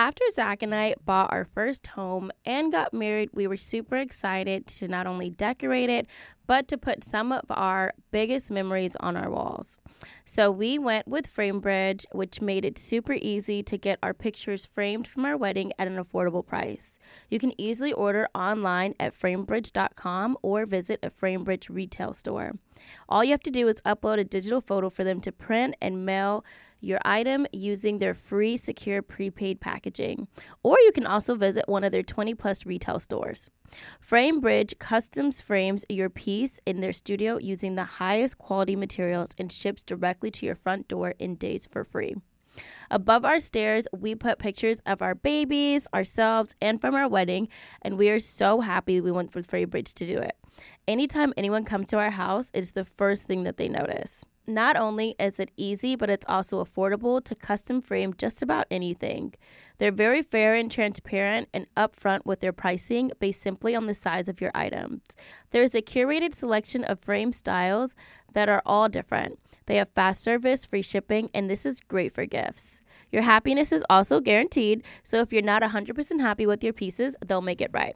[0.00, 4.66] After Zach and I bought our first home and got married, we were super excited
[4.68, 6.06] to not only decorate it,
[6.46, 9.78] but to put some of our biggest memories on our walls.
[10.24, 15.06] So we went with FrameBridge, which made it super easy to get our pictures framed
[15.06, 16.98] from our wedding at an affordable price.
[17.28, 22.54] You can easily order online at framebridge.com or visit a FrameBridge retail store.
[23.06, 26.06] All you have to do is upload a digital photo for them to print and
[26.06, 26.42] mail
[26.80, 30.28] your item using their free secure prepaid packaging.
[30.62, 33.50] Or you can also visit one of their 20 plus retail stores.
[34.04, 39.82] FrameBridge customs frames your piece in their studio using the highest quality materials and ships
[39.82, 42.16] directly to your front door in days for free.
[42.90, 47.48] Above our stairs, we put pictures of our babies, ourselves, and from our wedding,
[47.82, 50.36] and we are so happy we went with FrameBridge to do it.
[50.88, 54.24] Anytime anyone comes to our house, it's the first thing that they notice.
[54.50, 59.34] Not only is it easy, but it's also affordable to custom frame just about anything.
[59.78, 64.28] They're very fair and transparent and upfront with their pricing based simply on the size
[64.28, 65.02] of your items.
[65.50, 67.94] There's a curated selection of frame styles
[68.32, 69.38] that are all different.
[69.66, 72.82] They have fast service, free shipping, and this is great for gifts.
[73.12, 77.40] Your happiness is also guaranteed, so if you're not 100% happy with your pieces, they'll
[77.40, 77.94] make it right.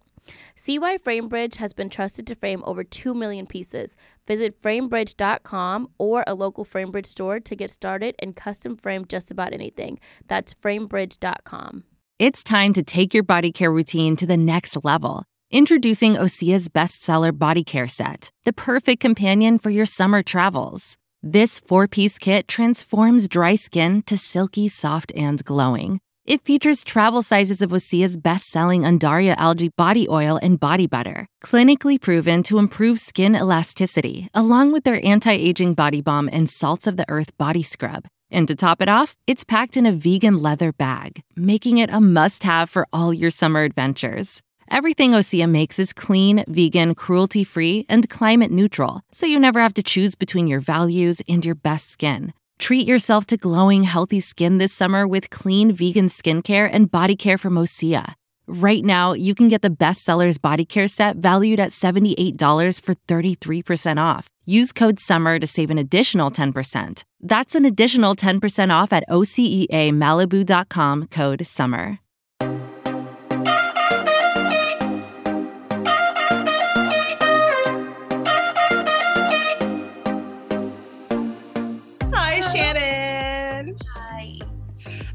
[0.55, 3.97] See why FrameBridge has been trusted to frame over 2 million pieces.
[4.27, 9.53] Visit framebridge.com or a local FrameBridge store to get started and custom frame just about
[9.53, 9.99] anything.
[10.29, 11.85] That's framebridge.com.
[12.19, 15.25] It's time to take your body care routine to the next level.
[15.51, 20.97] Introducing Osea's bestseller body care set, the perfect companion for your summer travels.
[21.23, 26.01] This four piece kit transforms dry skin to silky, soft, and glowing.
[26.27, 31.27] It features travel sizes of Osea's best selling Undaria algae body oil and body butter,
[31.45, 36.87] clinically proven to improve skin elasticity, along with their anti aging body balm and salts
[36.87, 38.07] of the earth body scrub.
[38.31, 42.01] And to top it off, it's packed in a vegan leather bag, making it a
[42.01, 44.41] must have for all your summer adventures.
[44.71, 49.75] Everything Osea makes is clean, vegan, cruelty free, and climate neutral, so you never have
[49.75, 52.33] to choose between your values and your best skin.
[52.59, 57.39] Treat yourself to glowing, healthy skin this summer with clean vegan skincare and body care
[57.39, 58.15] from Osea.
[58.47, 63.99] Right now, you can get the bestsellers body care set valued at $78 for 33%
[63.99, 64.29] off.
[64.45, 67.03] Use code SUMMER to save an additional 10%.
[67.21, 71.99] That's an additional 10% off at OseaMalibu.com code SUMMER.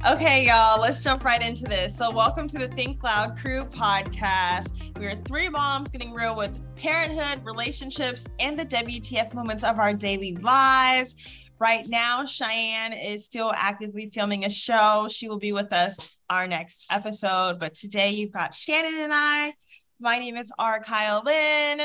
[0.09, 1.95] Okay, y'all, let's jump right into this.
[1.95, 4.97] So, welcome to the Think Loud Crew podcast.
[4.97, 9.93] We are three moms getting real with parenthood, relationships, and the WTF moments of our
[9.93, 11.13] daily lives.
[11.59, 15.07] Right now, Cheyenne is still actively filming a show.
[15.11, 17.59] She will be with us our next episode.
[17.59, 19.53] But today, you've got Shanan and I.
[19.99, 20.81] My name is R.
[20.81, 21.81] Kyle Lynn.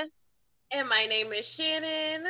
[0.71, 2.25] And my name is Shanan.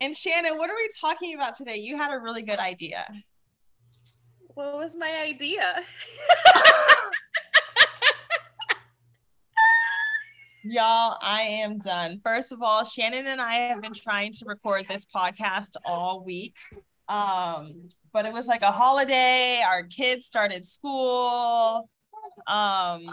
[0.00, 1.78] And Shanan, what are we talking about today?
[1.78, 3.04] You had a really good idea.
[4.56, 5.82] What was my idea?
[10.64, 12.22] Y'all, I am done.
[12.24, 16.54] First of all, Shanan and I have been trying to record this podcast all week.
[17.06, 19.60] Um, but it was like a holiday.
[19.62, 21.90] Our kids started school.
[22.46, 23.06] Um,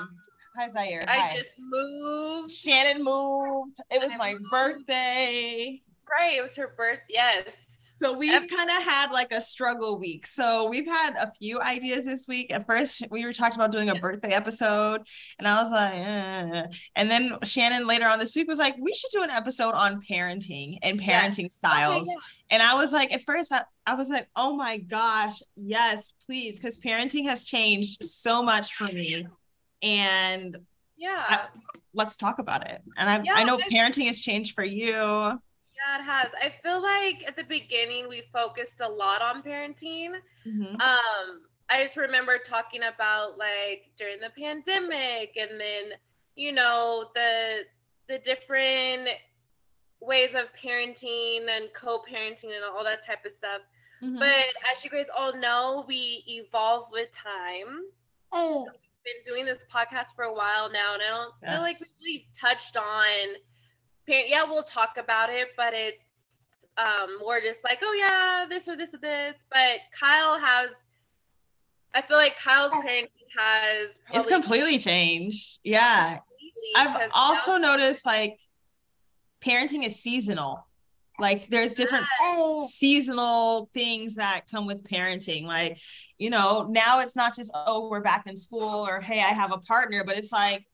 [0.57, 1.03] hi Zaire.
[1.09, 2.51] I just moved.
[2.51, 3.79] Shanan moved.
[3.91, 4.45] It was I my moved.
[4.49, 5.81] birthday.
[6.09, 6.37] Right.
[6.37, 6.99] It was her birth.
[7.09, 7.72] Yes.
[8.03, 10.27] So we've kind of had like a struggle week.
[10.27, 12.51] So we've had a few ideas this week.
[12.51, 15.07] At first, we were talking about doing a birthday episode,
[15.39, 16.63] and I was like, eh.
[16.97, 20.01] and then Shanan later on this week was like, we should do an episode on
[20.01, 22.07] parenting and parenting Okay, styles.
[22.09, 22.15] yeah.
[22.49, 26.59] And I was like, at first, I, I was like, oh my gosh, yes, please,
[26.59, 29.27] because parenting has changed so much for me.
[29.81, 30.57] And
[30.97, 31.45] Yeah.
[31.93, 32.81] let's talk about it.
[32.97, 35.39] And I, Yeah, I know parenting has changed for you.
[35.85, 36.31] Yeah, it has.
[36.41, 40.15] I feel like at the beginning we focused a lot on parenting.
[40.45, 40.79] Mhm.
[40.81, 45.93] Um, I just remember talking about like during the pandemic and then,
[46.35, 47.65] you know, the
[48.07, 49.09] the different
[50.01, 53.61] ways of parenting and co-parenting and all that type of stuff.
[54.01, 54.19] Mhm.
[54.19, 57.85] But as you guys all know, we evolve with time.
[58.33, 58.65] Oh.
[58.65, 61.79] So we've been doing this podcast for a while now, and I don't feel like
[61.79, 62.01] we Yes.
[62.03, 63.37] really touched on parent.
[64.07, 65.99] Yeah, we'll talk about it, but it's
[66.77, 69.45] um more just like, oh yeah, this or this or this.
[69.51, 70.69] But Kyle has,
[71.93, 73.07] I feel like Kyle's parenting
[73.37, 75.59] has It's completely changed.
[75.63, 76.17] Yeah.
[76.17, 78.37] completely I've also now- noticed like
[79.43, 80.65] parenting is seasonal.
[81.19, 82.05] Like there's different
[82.69, 85.43] seasonal things that come with parenting.
[85.45, 85.77] Like,
[86.17, 89.51] you know, now it's not just, oh, we're back in school or hey, I have
[89.51, 90.65] a partner, but it's like,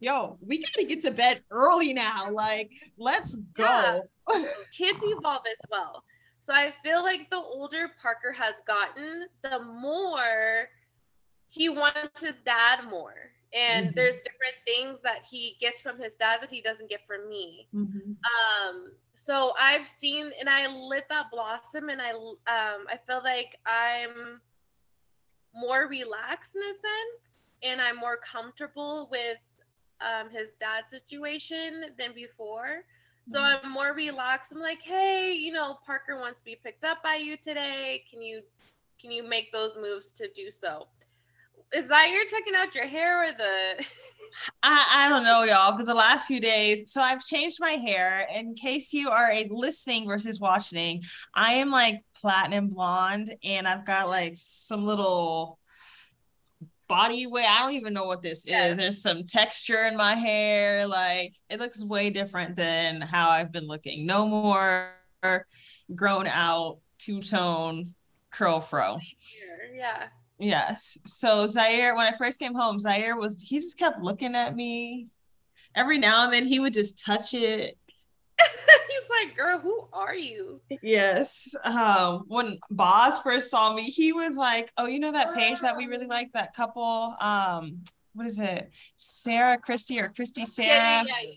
[0.00, 2.30] yo, we gotta get to bed early now.
[2.30, 4.02] Like, let's go.
[4.30, 4.44] Yeah.
[4.76, 6.02] Kids evolve as well.
[6.40, 10.68] So I feel like the older Parker has gotten, the more
[11.48, 13.30] he wants his dad more.
[13.52, 13.96] And mm-hmm.
[13.96, 17.68] there's different things that he gets from his dad that he doesn't get from me.
[17.74, 18.12] Mm-hmm.
[18.12, 23.58] Um, so I've seen and I lit that blossom and I um I feel like
[23.66, 24.40] I'm
[25.54, 29.38] more relaxed in a sense and I'm more comfortable with
[30.00, 32.84] um his dad situation than before.
[33.28, 33.66] So mm-hmm.
[33.66, 34.52] I'm more relaxed.
[34.52, 38.04] I'm like, hey, you know, Parker wants to be picked up by you today.
[38.10, 38.42] Can you
[39.00, 40.86] can you make those moves to do so?
[41.72, 43.86] Is that you're checking out your hair or the
[44.62, 48.26] I, I don't know y'all for the last few days so i've changed my hair
[48.34, 51.02] in case you are a listening versus watching
[51.34, 55.59] i am like platinum blonde and i've got like some little
[56.90, 58.66] body way i don't even know what this yeah.
[58.66, 63.52] is there's some texture in my hair like it looks way different than how i've
[63.52, 64.90] been looking no more
[65.94, 67.94] grown out two-tone
[68.30, 68.98] curl fro
[69.72, 70.08] yeah
[70.40, 70.96] Yes.
[71.06, 75.08] So Zaire, when I first came home, Zaire was he just kept looking at me.
[75.74, 77.78] Every now and then he would just touch it.
[78.88, 80.60] He's like, girl, who are you?
[80.82, 81.54] Yes.
[81.64, 85.76] Um, when Boz first saw me, he was like, Oh, you know that page that
[85.76, 87.16] we really like, that couple.
[87.20, 87.82] Um,
[88.14, 88.70] what is it?
[88.96, 90.68] Sarah Christie or Christy Sarah?
[90.68, 91.30] Yeah, yeah,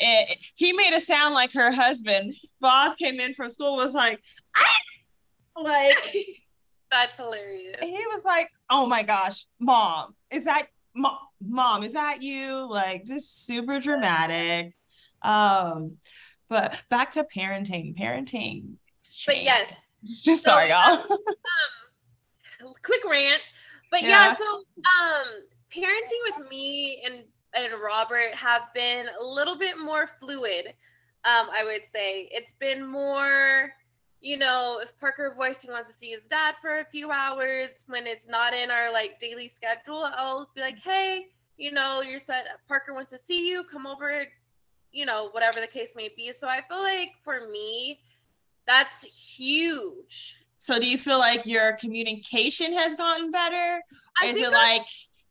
[0.00, 0.30] yeah.
[0.30, 2.34] It, he made a sound like her husband.
[2.60, 4.20] Boz came in from school, was like,
[4.56, 5.62] ah!
[5.62, 6.14] like
[6.90, 7.76] That's hilarious.
[7.80, 11.18] He was like, "Oh my gosh, mom, is that mom?
[11.40, 14.74] Mom, is that you?" Like just super dramatic.
[15.22, 15.98] Um,
[16.48, 17.96] but back to parenting.
[17.96, 18.74] Parenting.
[19.26, 19.72] But yes,
[20.04, 20.98] just so, sorry, y'all.
[21.10, 23.42] um, quick rant.
[23.90, 24.08] But yeah.
[24.08, 25.26] yeah, so um,
[25.74, 27.24] parenting with me and
[27.56, 30.66] and Robert have been a little bit more fluid.
[31.24, 33.72] Um, I would say it's been more
[34.20, 37.84] you know, if Parker voice he wants to see his dad for a few hours
[37.86, 42.18] when it's not in our like daily schedule, I'll be like, hey, you know, your
[42.18, 44.26] son Parker wants to see you, come over,
[44.92, 46.32] you know, whatever the case may be.
[46.32, 48.00] So I feel like for me,
[48.66, 50.36] that's huge.
[50.56, 53.80] So do you feel like your communication has gotten better?
[54.20, 54.86] I Is it like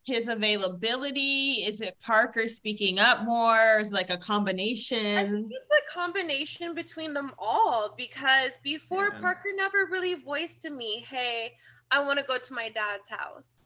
[0.07, 1.65] his availability?
[1.65, 3.80] Is it Parker speaking up more?
[3.80, 5.50] Is like a combination?
[5.51, 9.19] it's a combination between them all because before yeah.
[9.19, 11.56] Parker never really voiced to me, "Hey,
[11.92, 13.60] I want to go to my dad's house."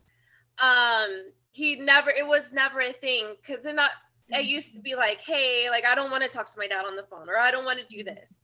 [0.58, 2.10] Um, he never.
[2.10, 3.92] It was never a thing because it not.
[4.34, 6.86] I used to be like, "Hey, like I don't want to talk to my dad
[6.86, 8.42] on the phone, or I don't want to do this,"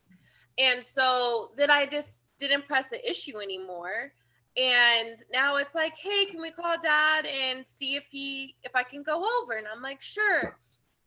[0.58, 4.14] and so then I just didn't press the issue anymore.
[4.58, 8.84] And now it's like hey can we call dad and see if he if i
[8.84, 9.54] can go over?
[9.54, 10.60] And i'm like sure.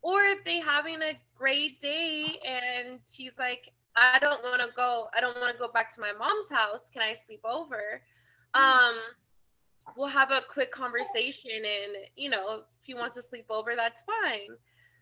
[0.03, 5.09] Or if they having a great day and he's like i don't want to go
[5.17, 6.91] i don't want to go back to my mom's house.
[6.93, 8.03] Can i sleep over?
[8.55, 8.95] Um
[9.97, 14.03] we'll have a quick conversation and you know if he wants to sleep over that's
[14.03, 14.57] fine.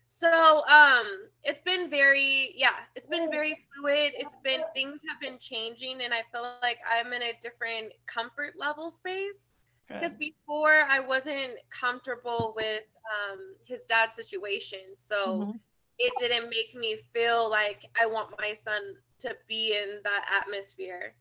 [0.07, 1.05] So um
[1.43, 4.13] it's been very yeah it's been very fluid.
[4.15, 8.53] It's been things have been changing and i feel like i'm in a different comfort
[8.57, 9.53] level space.
[9.87, 14.79] Because before i wasn't comfortable with um his dad's situation.
[14.97, 15.51] So mm-hmm.
[15.99, 18.81] it didn't make me feel like i want my son
[19.19, 21.13] to be in that atmosphere.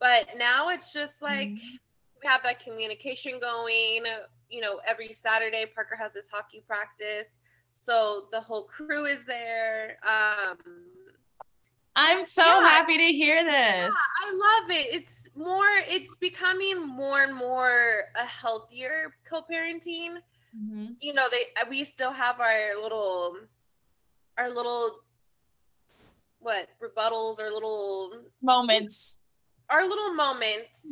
[0.00, 1.76] But now it's just like mm-hmm.
[2.22, 4.04] We have that communication going
[4.48, 7.38] you know every saturday parker has this hockey practice
[7.74, 9.96] so the whole crew is there.
[10.04, 10.56] Um,
[11.94, 13.52] I'm so yeah, happy to hear this.
[13.52, 14.94] Yeah, I love it.
[14.94, 20.16] It's more, it's becoming more and more a healthier co-parenting.
[20.56, 20.86] Mm-hmm.
[21.00, 23.36] You know, they we still have our little
[24.38, 25.00] our little
[26.38, 28.12] what rebuttals or little
[28.42, 29.22] moments.
[29.70, 30.86] Our little moments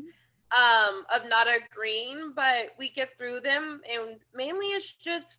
[0.57, 5.39] um of not agreeing, but we get through them and mainly it's just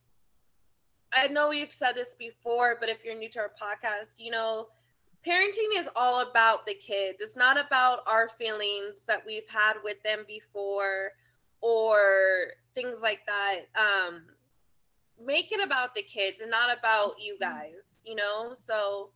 [1.13, 4.67] I know we've said this before, but if you're new to our podcast, you know,
[5.27, 7.17] parenting is all about the kids.
[7.19, 11.11] It's not about our feelings that we've had with them before
[11.59, 13.61] or things like that.
[13.75, 14.23] Um,
[15.23, 17.57] make it about the kids and not about you mm-hmm.
[17.57, 18.55] guys, you know?
[18.57, 19.09] So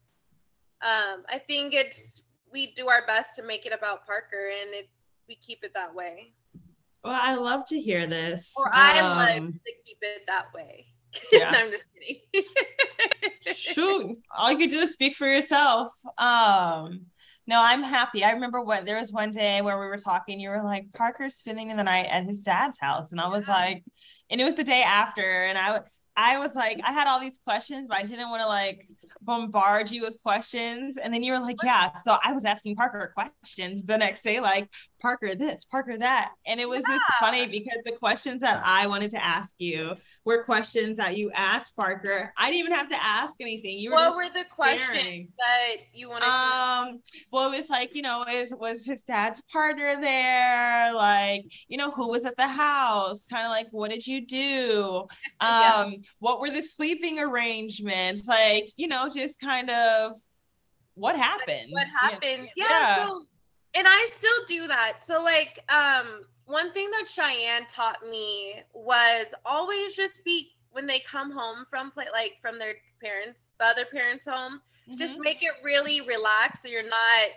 [0.81, 2.21] um, I think it's,
[2.51, 4.89] we do our best to make it about Parker and it,
[5.27, 6.33] we keep it that way.
[7.03, 8.53] Well, I love to hear this.
[8.57, 10.87] Or I um, love to keep it that way.
[11.31, 11.51] Yeah.
[11.51, 13.55] no, I'm just kidding.
[13.55, 15.93] Shoot, all you could do is speak for yourself.
[16.17, 17.05] Um,
[17.47, 18.23] No, I'm happy.
[18.23, 20.39] I remember what there was one day where we were talking.
[20.39, 23.83] You were like, Parker's spending the night at his dad's house, and I was like,
[24.29, 25.79] and it was the day after, and I
[26.17, 28.87] I was like, I had all these questions, but I didn't want to like
[29.21, 30.97] bombard you with questions.
[30.97, 31.91] And then you were like, yeah.
[32.05, 34.69] So I was asking Parker questions the next day, like
[35.01, 36.31] Parker this, Parker that.
[36.47, 36.95] And it was yeah.
[36.95, 39.95] just funny because the questions that I wanted to ask you
[40.25, 42.33] were questions that you asked Parker.
[42.37, 43.77] I didn't even have to ask anything.
[43.77, 47.95] You were what were the questions that you wanted um, to well, it was like,
[47.95, 50.93] you know, is was his dad's partner there?
[50.93, 53.25] Like, you know, who was at the house?
[53.25, 55.05] Kind of like, what did you do?
[55.41, 58.27] Um, what were the sleeping arrangements?
[58.27, 60.13] Like, you know, just kind of
[60.95, 61.67] what happened.
[61.69, 62.49] What happened?
[62.55, 62.65] Yeah.
[62.69, 63.05] yeah.
[63.05, 63.25] So
[63.75, 64.99] and I still do that.
[65.03, 70.99] So like um one thing that Cheyenne taught me was always just be when they
[70.99, 74.97] come home from play like from their parents, the other parents' home, mm-hmm.
[74.97, 77.29] just make it really relaxed so you're not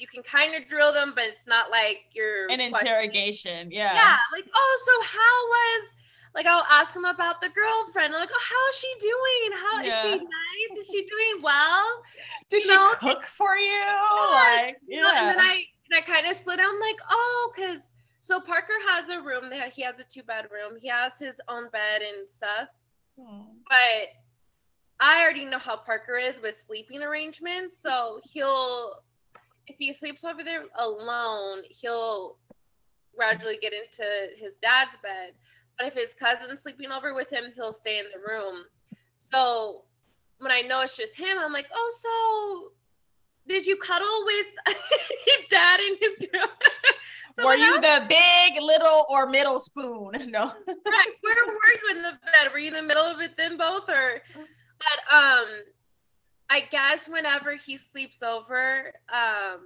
[0.00, 3.70] you can kind of drill them, but it's not like you're an interrogation.
[3.70, 3.94] Yeah.
[3.94, 4.16] Yeah.
[4.32, 5.94] Like, oh, so how was
[6.34, 8.14] like I'll ask him about the girlfriend.
[8.14, 9.60] I'm like, oh, how is she doing?
[9.60, 9.96] How yeah.
[9.96, 10.78] is she nice?
[10.78, 12.02] Is she doing well?
[12.50, 12.94] Did you she know?
[12.98, 13.66] cook for you?
[13.66, 14.30] Yeah.
[14.32, 15.28] Like, yeah.
[15.28, 16.60] and then I and I kind of split.
[16.60, 17.89] I'm like, oh, because
[18.20, 20.78] so Parker has a room that he has a two bedroom.
[20.80, 22.68] He has his own bed and stuff.
[23.18, 23.42] Hmm.
[23.68, 24.08] But
[25.00, 27.78] I already know how Parker is with sleeping arrangements.
[27.82, 28.92] So he'll
[29.66, 32.36] if he sleeps over there alone, he'll
[33.16, 34.04] gradually get into
[34.36, 35.32] his dad's bed.
[35.78, 38.64] But if his cousin's sleeping over with him, he'll stay in the room.
[39.18, 39.84] So
[40.38, 42.72] when I know it's just him, I'm like, oh,
[43.46, 44.76] so did you cuddle with
[45.50, 46.48] dad and his girl?
[47.40, 50.12] So were you the big, little, or middle spoon?
[50.30, 50.44] No.
[50.46, 51.12] right.
[51.22, 52.52] Where were you in the bed?
[52.52, 55.46] Were you in the middle of it then both or but um
[56.48, 59.62] I guess whenever he sleeps over, um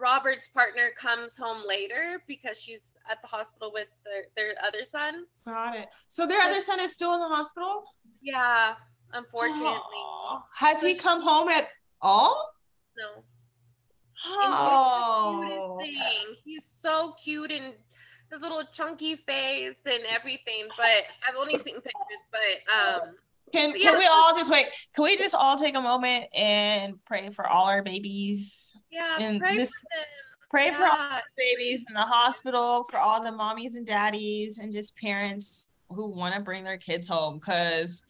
[0.00, 5.26] Robert's partner comes home later because she's at the hospital with their, their other son.
[5.46, 5.88] Got it.
[6.08, 7.84] So their other son is still in the hospital?
[8.22, 8.74] Yeah,
[9.12, 9.66] unfortunately.
[9.66, 10.42] Aww.
[10.54, 11.68] Has he come home at
[12.00, 12.50] all?
[12.96, 13.24] No.
[14.26, 15.78] Oh.
[15.82, 17.74] He's, he's so cute and
[18.32, 20.68] his little chunky face and everything.
[20.76, 21.92] But I've only seen pictures.
[22.30, 23.14] But um,
[23.52, 24.66] can can we all just wait?
[24.94, 28.76] Can we just all take a moment and pray for all our babies?
[28.90, 30.76] Yeah, and pray just for pray yeah.
[30.76, 34.96] for all the babies in the hospital, for all the mommies and daddies, and just
[34.96, 38.02] parents who want to bring their kids home because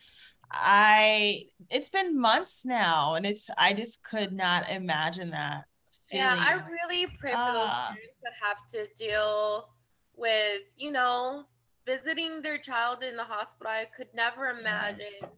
[0.51, 5.65] I it's been months now and it's I just could not imagine that.
[6.13, 7.93] Yeah, I really pray for uh, those ah.
[7.93, 9.69] parents that have to deal
[10.17, 11.45] with, you know,
[11.87, 13.73] visiting their child in the hospital.
[13.73, 15.29] I could never imagine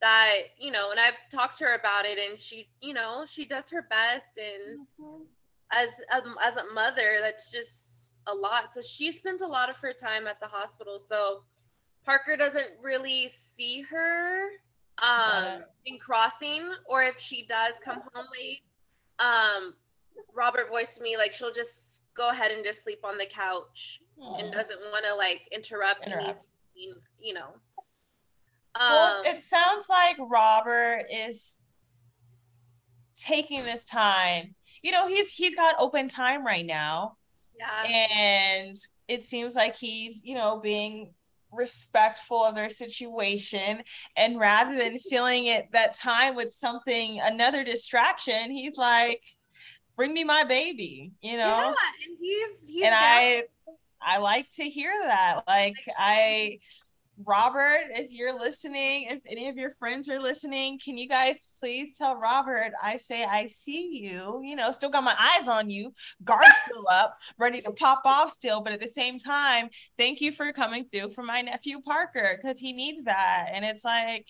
[0.00, 3.44] that, you know, and I've talked to her about it and she, you know, she
[3.44, 5.22] does her best and mm-hmm.
[5.72, 8.72] as um, as a mother, that's just a lot.
[8.72, 11.00] So she spends a lot of her time at the hospital.
[11.00, 11.44] So
[12.04, 14.48] Parker doesn't really see her
[15.02, 18.60] um, in crossing, or if she does come home late,
[19.18, 19.74] um,
[20.34, 24.42] Robert voiced me like she'll just go ahead and just sleep on the couch Aww.
[24.42, 26.50] and doesn't want to like interrupt, interrupt.
[26.76, 27.54] Any, you know.
[28.74, 31.58] Um, well, it sounds like Robert is
[33.18, 34.54] taking this time.
[34.82, 37.16] You know, he's he's got open time right now.
[37.58, 38.08] Yeah.
[38.16, 38.76] And
[39.08, 41.12] it seems like he's, you know, being
[41.52, 43.82] respectful of their situation
[44.16, 49.20] and rather than filling it that time with something another distraction he's like
[50.00, 53.42] bring me my baby you know yeah, and, he's, he's and i
[54.00, 56.58] i like to hear that like i
[57.26, 61.96] Robert, if you're listening, if any of your friends are listening, can you guys please
[61.98, 64.40] tell Robert I say I see you?
[64.42, 65.92] You know, still got my eyes on you,
[66.24, 70.32] guard still up, ready to pop off still, but at the same time, thank you
[70.32, 73.48] for coming through for my nephew Parker because he needs that.
[73.52, 74.26] And it's like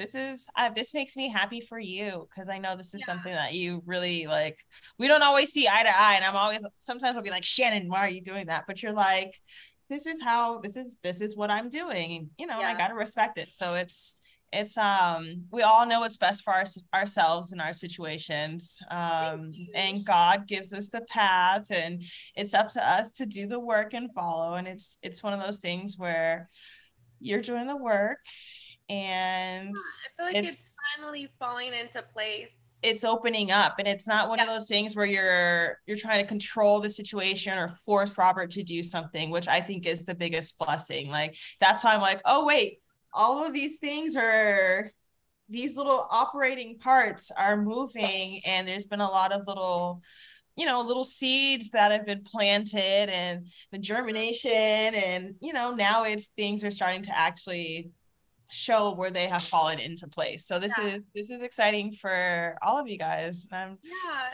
[0.00, 3.06] this is uh, this makes me happy for you because I know this is yeah.
[3.06, 4.56] something that you really like.
[4.98, 7.88] We don't always see eye to eye, and I'm always sometimes I'll be like, Shanan,
[7.88, 8.64] why are you doing that?
[8.66, 9.34] But you're like,
[9.90, 12.16] this is how this is this is what I'm doing.
[12.16, 12.68] And you know, yeah.
[12.68, 13.50] I gotta respect it.
[13.52, 14.16] So it's
[14.52, 16.64] it's um we all know what's best for our,
[16.94, 22.02] ourselves in our situations um and god gives us the path and
[22.34, 25.38] it's up to us to do the work and follow and it's it's one of
[25.38, 26.48] those things where
[27.20, 28.18] you're doing the work
[28.90, 34.06] and i feel like it's, it's finally falling into place it's opening up and it's
[34.06, 34.44] not one yeah.
[34.44, 38.62] of those things where you're you're trying to control the situation or force robert to
[38.62, 42.44] do something which i think is the biggest blessing like that's why i'm like oh
[42.44, 42.80] wait
[43.14, 44.92] all of these things are
[45.48, 50.02] these little operating parts are moving and there's been a lot of little
[50.56, 56.04] you know little seeds that have been planted and the germination and you know now
[56.04, 57.90] it's things are starting to actually
[58.50, 60.46] show where they have fallen into place.
[60.46, 60.86] So this yeah.
[60.86, 63.70] is this is exciting for all of you guys yeah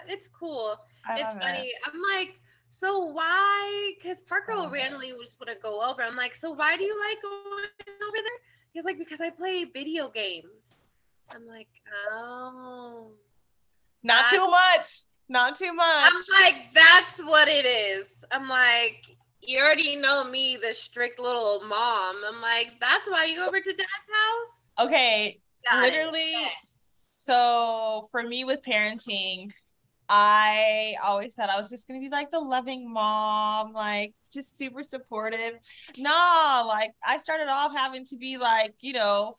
[0.09, 0.77] it's cool.
[1.07, 1.75] I it's funny it.
[1.87, 6.03] i'm like so why because parker will randomly just want to go over.
[6.03, 7.65] I'm like so why do you like going
[8.03, 8.41] over there?
[8.73, 10.75] He's like because i play video games.
[11.35, 11.69] I'm like
[12.13, 13.13] oh.
[14.03, 15.03] Not too much.
[15.29, 16.13] Not too much.
[16.13, 18.25] I'm like, that's what it is.
[18.31, 19.03] I'm like,
[19.47, 22.17] you already know me, the strict little mom.
[22.27, 24.87] I'm like, that's why you go over to dad's house.
[24.87, 25.41] Okay.
[25.71, 26.35] Got literally.
[27.27, 29.51] So for me with parenting,
[30.09, 34.83] I always thought I was just gonna be like the loving mom, like just super
[34.83, 35.55] supportive.
[35.99, 39.35] No, like I started off having to be like, you know,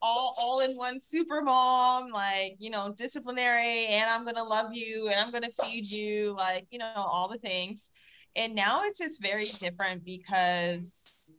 [0.00, 5.08] all all in one super mom, like, you know, disciplinary, and I'm gonna love you
[5.08, 7.90] and I'm gonna feed you, like, you know, all the things.
[8.36, 11.32] And now it's just very different because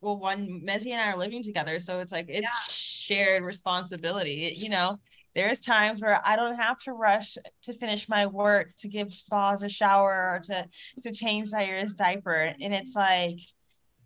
[0.00, 1.78] well, one Mezzy and I are living together.
[1.80, 3.14] So it's like it's yeah.
[3.16, 4.54] shared responsibility.
[4.56, 4.98] You know,
[5.34, 9.62] there's times where I don't have to rush to finish my work to give Boz
[9.62, 10.66] a shower or to
[11.02, 12.54] to change Zaire's diaper.
[12.60, 13.38] And it's like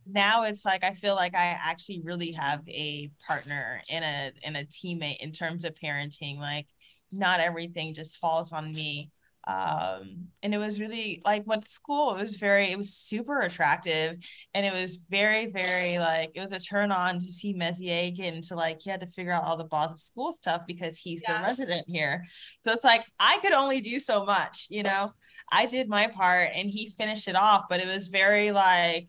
[0.06, 4.56] now it's like I feel like I actually really have a partner and a and
[4.56, 6.38] a teammate in terms of parenting.
[6.38, 6.66] Like
[7.10, 9.10] not everything just falls on me.
[9.46, 14.16] Um, and it was really like what school, it was very, it was super attractive.
[14.54, 18.34] And it was very, very like it was a turn on to see Messier get
[18.34, 21.22] into like he had to figure out all the balls of school stuff because he's
[21.22, 21.38] yeah.
[21.38, 22.24] the resident here.
[22.60, 25.12] So it's like I could only do so much, you know.
[25.52, 29.08] I did my part and he finished it off, but it was very like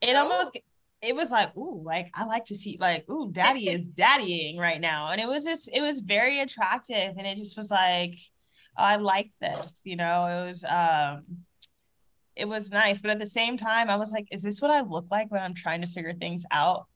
[0.00, 0.58] it almost
[1.02, 4.80] it was like ooh like i like to see like ooh daddy is daddying right
[4.80, 8.14] now and it was just it was very attractive and it just was like
[8.78, 11.24] i like this you know it was um
[12.36, 14.80] it was nice but at the same time i was like is this what i
[14.80, 16.86] look like when i'm trying to figure things out?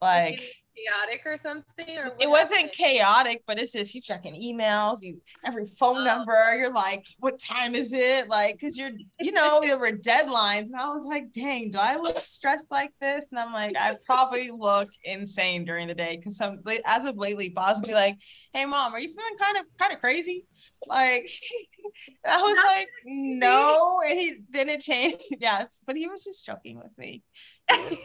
[0.00, 0.40] Like
[0.76, 5.66] chaotic or something or it wasn't chaotic but it's just you checking emails you every
[5.78, 6.04] phone oh.
[6.04, 10.66] number you're like what time is it like because you're you know there were deadlines
[10.66, 13.96] and i was like dang do i look stressed like this and i'm like i
[14.06, 18.16] probably look insane during the day because some as of lately Boz would be like
[18.52, 20.46] hey mom are you feeling kind of kind of crazy
[20.86, 21.30] like
[22.24, 25.22] I was Not like, no, and he then it changed.
[25.40, 27.22] Yes, but he was just joking with me.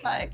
[0.04, 0.34] like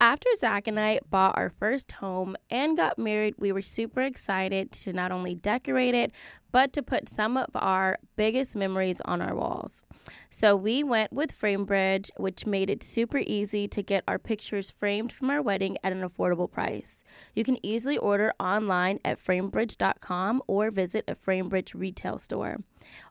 [0.00, 4.70] After Zach and I bought our first home and got married, we were super excited
[4.70, 6.12] to not only decorate it,
[6.52, 9.84] but to put some of our biggest memories on our walls.
[10.30, 15.10] So we went with FrameBridge, which made it super easy to get our pictures framed
[15.10, 17.02] from our wedding at an affordable price.
[17.34, 22.58] You can easily order online at framebridge.com or visit a FrameBridge retail store.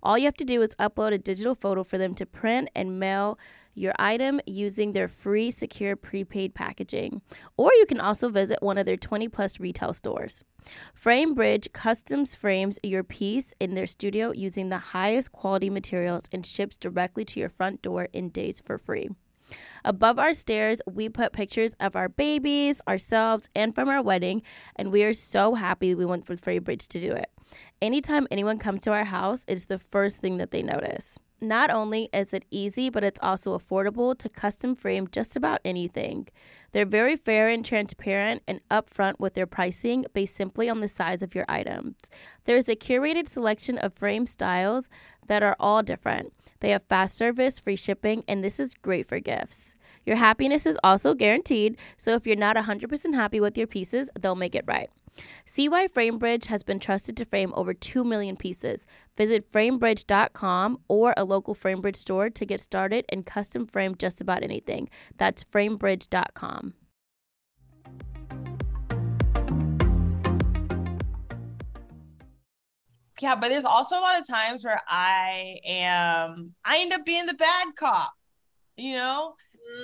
[0.01, 2.97] All you have to do is upload a digital photo for them to print and
[2.97, 3.37] mail
[3.77, 7.21] your item using their free secure prepaid packaging.
[7.57, 10.43] Or you can also visit one of their 20 plus retail stores.
[10.99, 16.77] FrameBridge customs frames your piece in their studio using the highest quality materials and ships
[16.77, 19.09] directly to your front door in days for free.
[19.85, 24.41] Above our stairs, we put pictures of our babies, ourselves, and from our wedding,
[24.75, 27.29] and we are so happy we went with FrameBridge to do it.
[27.81, 31.17] Anytime anyone comes to our house, it's the first thing that they notice.
[31.39, 36.27] Not only is it easy, but it's also affordable to custom frame just about anything.
[36.71, 41.21] They're very fair and transparent and upfront with their pricing based simply on the size
[41.21, 41.95] of your items.
[42.45, 44.89] There's a curated selection of frame styles
[45.27, 46.33] that are all different.
[46.59, 49.75] They have fast service, free shipping, and this is great for gifts.
[50.05, 54.35] Your happiness is also guaranteed, so if you're not 100% happy with your pieces, they'll
[54.35, 54.89] make it right.
[55.45, 58.85] CY FrameBridge has been trusted to frame over 2 million pieces.
[59.15, 64.43] Visit framebridge.com or a local FrameBridge store to get started and custom frame just about
[64.43, 64.89] anything.
[65.17, 66.73] That's framebridge.com.
[73.19, 77.25] Yeah, but there's also a lot of times where I am I end up being
[77.25, 78.13] the bad cop.
[78.75, 79.33] You know,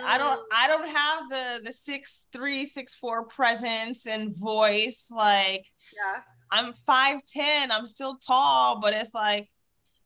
[0.03, 0.43] I don't Mm.
[0.53, 5.65] I don't have the the six three six four presence and voice like
[5.95, 6.21] Yeah.
[6.51, 9.49] I'm five ten I'm still tall but it's like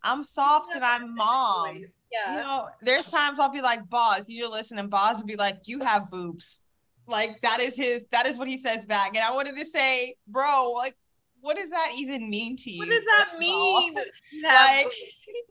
[0.03, 2.35] I'm soft and I'm mom Yeah.
[2.37, 5.61] you know there's times I'll be like Boz you listen and Boz will be like
[5.67, 6.61] you have boobs
[7.07, 10.15] like that is his that is what he says back and I wanted to say
[10.27, 10.95] bro like
[11.39, 13.93] what does that even mean to you what does that mean?
[14.43, 14.87] Like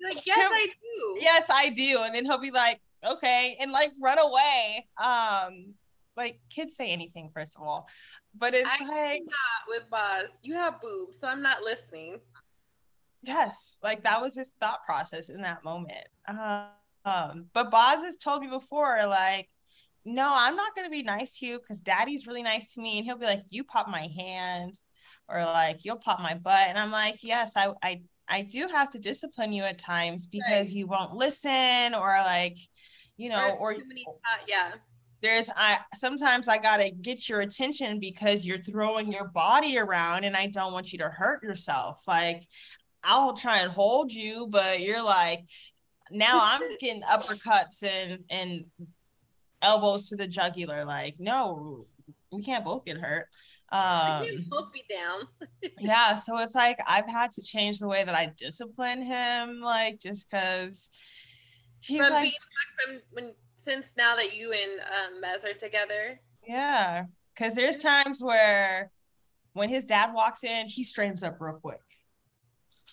[0.04, 1.18] like, yes, him- I do.
[1.20, 5.74] yes i do and then he'll be like okay and like run away um
[6.16, 7.86] like kids say anything first of all
[8.38, 10.38] but it's I like Not with Boz.
[10.42, 12.20] You have boobs, so I'm not listening.
[13.22, 16.66] yes like that was his thought process in that moment um,
[17.04, 19.48] um but boz has told me before like
[20.04, 22.98] no i'm not going to be nice to you because daddy's really nice to me
[22.98, 24.74] and he'll be like you pop my hand
[25.28, 28.90] or like you'll pop my butt and i'm like yes i i i do have
[28.92, 30.76] to discipline you at times because Right.
[30.76, 32.56] you won't listen or like
[33.16, 34.72] you know There's or too many ti- yeah.
[35.22, 40.36] there's I sometimes I gotta get your attention because you're throwing your body around and
[40.36, 42.02] I don't want you to hurt yourself.
[42.06, 42.42] Like
[43.02, 45.44] I'll try and hold you, but you're like
[46.10, 48.64] now I'm getting uppercuts and and
[49.62, 50.84] elbows to the jugular.
[50.84, 51.86] Like, no,
[52.32, 53.26] we can't both get hurt.
[53.72, 55.22] We Um can both be down.
[55.80, 60.00] yeah, so it's like I've had to change the way that I discipline him, like
[60.00, 60.90] just because
[61.86, 65.54] he's From like being back from when since now that you and um, Mez are
[65.56, 66.20] together.
[66.46, 68.90] Yeah, because there's times where
[69.54, 71.80] when his dad walks in, he straightens up real quick.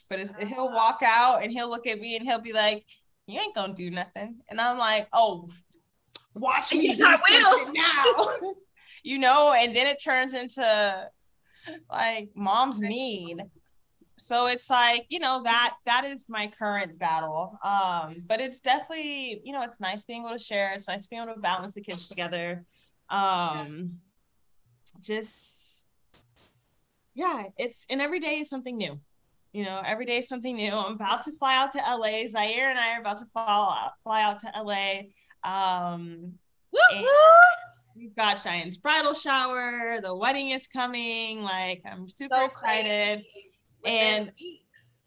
[0.10, 2.86] But it's, he'll walk out and he'll look at me and he'll be like,
[3.28, 5.50] "You ain't gonna do nothing," and I'm like, "Oh,
[6.34, 8.54] watch me Yes, do will." something now,"
[9.04, 9.54] you know.
[9.54, 11.10] And then it turns into
[11.90, 13.50] like, "Mom's mean."
[14.18, 17.58] So it's like you know that that is my current battle.
[17.64, 20.74] Um, but it's definitely you know it's nice being able to share.
[20.74, 22.66] It's nice being able to balance the kids together
[23.10, 24.00] um
[25.02, 25.90] just
[27.14, 29.00] yeah it's and every day is something new
[29.52, 32.70] you know every day is something new i'm about to fly out to la zaire
[32.70, 35.02] and i are about to fly out, fly out to la
[35.44, 36.34] um
[36.72, 37.10] Woo And- woo!
[37.96, 43.50] we've got cheyenne's bridal shower the wedding is coming like i'm super So excited crazy.
[43.86, 44.32] And-.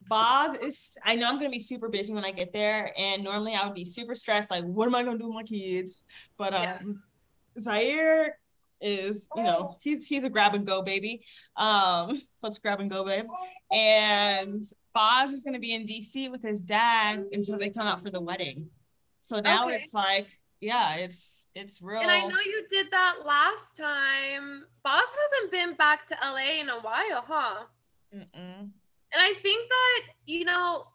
[0.08, 3.54] Boz is I know I'm gonna be super busy when I get there, and normally
[3.54, 6.04] I would be super stressed, like what am I gonna do with my kids?
[6.38, 7.02] But um
[7.56, 7.60] Yeah.
[7.60, 8.38] Zaire
[8.80, 11.24] is, you know, he's he's a grab and go baby.
[11.56, 13.26] Um, let's grab and go, babe.
[13.72, 18.10] And Boz is gonna be in DC with his dad until they come out for
[18.10, 18.68] the wedding.
[19.20, 19.76] So now Okay.
[19.76, 20.28] it's like,
[20.60, 22.02] yeah, it's it's real.
[22.02, 24.66] And I know you did that last time.
[24.84, 27.64] Boz hasn't been back to LA in a while, huh?
[28.16, 28.70] Mm-mm.
[29.12, 30.88] And I think that, you know,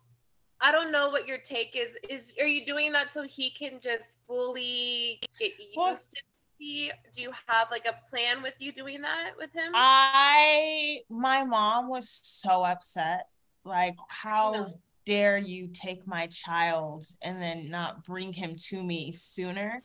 [0.60, 1.98] I don't know what your take is.
[2.10, 6.22] Is are you doing that so he can just fully get used Well- to
[6.60, 6.92] be?
[7.14, 9.72] Do you have like a plan with you doing that with him?
[9.74, 13.28] I my mom was so upset.
[13.64, 14.74] Like, how
[15.06, 19.82] dare you take my child and then not bring him to me sooner?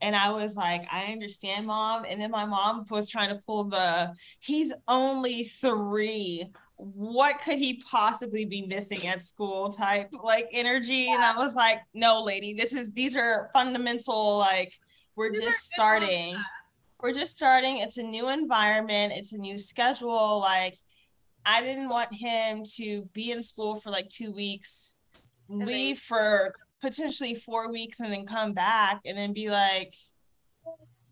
[0.00, 2.04] And I was like, I understand, mom.
[2.08, 6.50] And then my mom was trying to pull the he's only three.
[6.76, 11.10] What could he possibly be missing at school type like energy?
[11.10, 14.72] And I was like, no, lady, this is these are fundamental, like
[15.16, 16.36] we're These just starting
[17.00, 17.78] we're just starting.
[17.78, 20.40] It's a new environment, it's a new schedule.
[20.40, 20.78] Like,
[21.44, 24.96] I didn't want him to be in school for like two weeks,
[25.48, 29.94] leave for potentially four weeks, and then come back and then be like,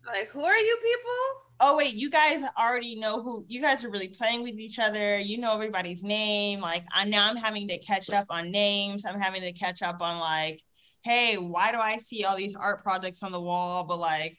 [0.05, 1.47] like, who are you people?
[1.59, 5.17] oh, wait, you guys already know who you guys are really playing with each other.
[5.17, 6.59] You know everybody's name.
[6.59, 9.05] Like, I now I'm having to catch up on names.
[9.05, 10.61] I'm having to catch up on like,
[11.03, 14.37] hey, why do I see all these art projects on the wall, but like,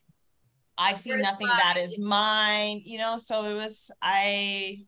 [0.77, 1.85] I see Where's nothing that mine?
[1.85, 3.17] is mine, you know.
[3.17, 4.87] So it was I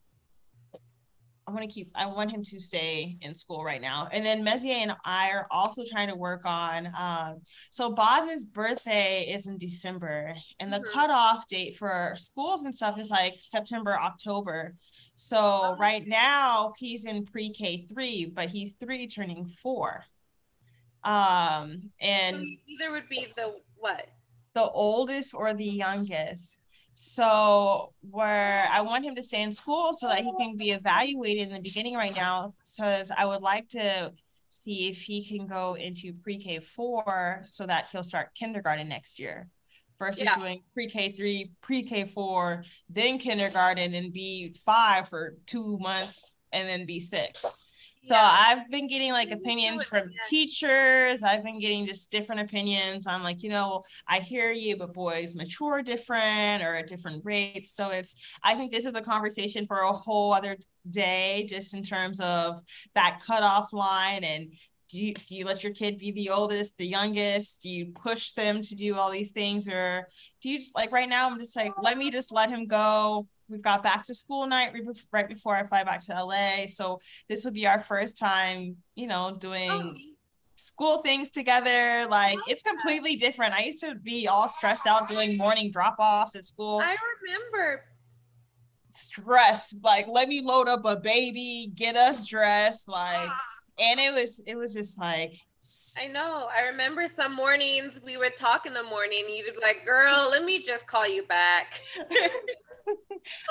[1.50, 4.08] I want to keep I want him to stay in school right now.
[4.12, 9.22] And then Messier and I are also trying to work on um so Boz's birthday
[9.34, 10.92] is in December and the mm-hmm.
[10.92, 14.76] cutoff date for schools and stuff is like September, October.
[15.16, 15.76] So oh.
[15.78, 20.04] right now he's in pre-K three, but he's three turning four.
[21.02, 24.06] Um and so either would be the what?
[24.54, 26.59] The oldest or the youngest.
[27.02, 31.48] So where I want him to stay in school so that he can be evaluated
[31.48, 32.52] in the beginning right now.
[32.62, 34.12] So I would like to
[34.50, 39.48] see if he can go into pre-K four so that he'll start kindergarten next year
[39.98, 40.36] versus yeah.
[40.36, 46.84] doing pre-K three, pre-K four, then kindergarten and be five for two months and then
[46.84, 47.46] be six.
[48.02, 48.36] So yeah.
[48.48, 51.22] I've been getting like opinions from teachers.
[51.22, 55.34] I've been getting just different opinions on like, you know, I hear you, but boys
[55.34, 57.74] mature different or at different rates.
[57.74, 60.56] So it's I think this is a conversation for a whole other
[60.88, 62.60] day, just in terms of
[62.94, 64.52] that cutoff line and
[64.88, 67.62] do you, do you let your kid be the oldest, the youngest?
[67.62, 69.68] Do you push them to do all these things?
[69.68, 70.08] Or
[70.42, 71.30] do you like right now?
[71.30, 74.72] I'm just like, let me just let him go we've got back to school night
[75.12, 76.66] right before I fly back to LA.
[76.66, 79.94] So this will be our first time, you know, doing oh.
[80.56, 82.06] school things together.
[82.08, 83.54] Like it's completely different.
[83.54, 86.80] I used to be all stressed out doing morning drop offs at school.
[86.80, 87.82] I remember
[88.92, 93.30] stress like let me load up a baby get us dressed like
[93.78, 95.36] and it was it was just like
[95.98, 96.48] I know.
[96.56, 99.26] I remember some mornings we would talk in the morning.
[99.28, 101.80] You'd be like, "Girl, let me just call you back."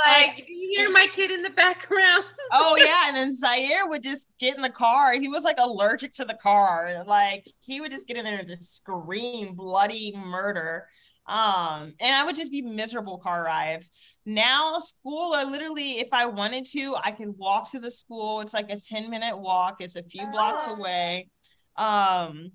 [0.06, 2.24] like, you hear my kid in the background?
[2.52, 5.14] oh yeah, and then Zaire would just get in the car.
[5.14, 7.04] He was like allergic to the car.
[7.06, 10.88] Like he would just get in there and just scream bloody murder.
[11.28, 13.92] Um, and I would just be miserable car rides.
[14.26, 18.42] Now school, I literally, if I wanted to, I could walk to the school.
[18.42, 19.78] It's like a 10 minute walk.
[19.80, 20.74] It's a few blocks ah.
[20.74, 21.30] away.
[21.78, 22.52] Um,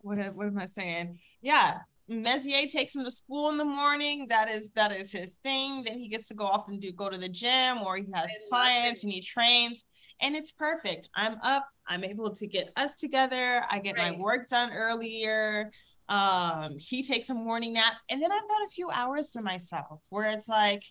[0.00, 1.18] what, what am I saying?
[1.40, 1.78] Yeah,
[2.08, 4.26] Messier takes him to school in the morning.
[4.28, 5.84] That is that is his thing.
[5.84, 8.30] Then he gets to go off and do go to the gym or he has
[8.30, 9.84] I clients and he trains.
[10.20, 11.08] And it's perfect.
[11.14, 11.66] I'm up.
[11.86, 13.64] I'm able to get us together.
[13.68, 14.16] I get right.
[14.16, 15.70] my work done earlier.
[16.08, 20.00] Um, he takes a morning nap, and then I've got a few hours to myself
[20.10, 20.84] where it's like,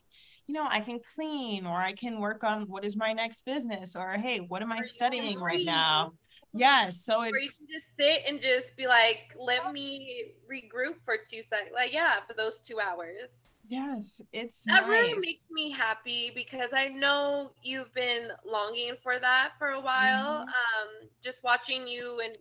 [0.47, 3.95] you know, I can clean or I can work on what is my next business
[3.95, 6.13] or hey, what am I studying right now?
[6.53, 7.05] Yes.
[7.05, 11.15] So it's or you can just sit and just be like, let me regroup for
[11.17, 11.71] two seconds.
[11.73, 13.59] Like, yeah, for those two hours.
[13.67, 14.89] Yes, it's that nice.
[14.89, 20.39] really makes me happy because I know you've been longing for that for a while.
[20.39, 20.49] Mm-hmm.
[20.49, 22.35] Um, just watching you and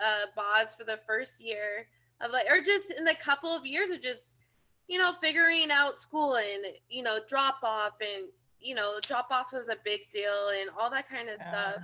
[0.00, 1.86] uh Boz for the first year
[2.20, 4.40] of like, or just in the couple of years of just,
[4.88, 9.52] you know, figuring out school and you know, drop off and you know, drop off
[9.52, 11.76] was a big deal and all that kind of stuff.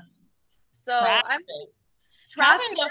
[0.83, 1.25] So traffic.
[1.29, 1.41] I'm
[2.39, 2.89] having to,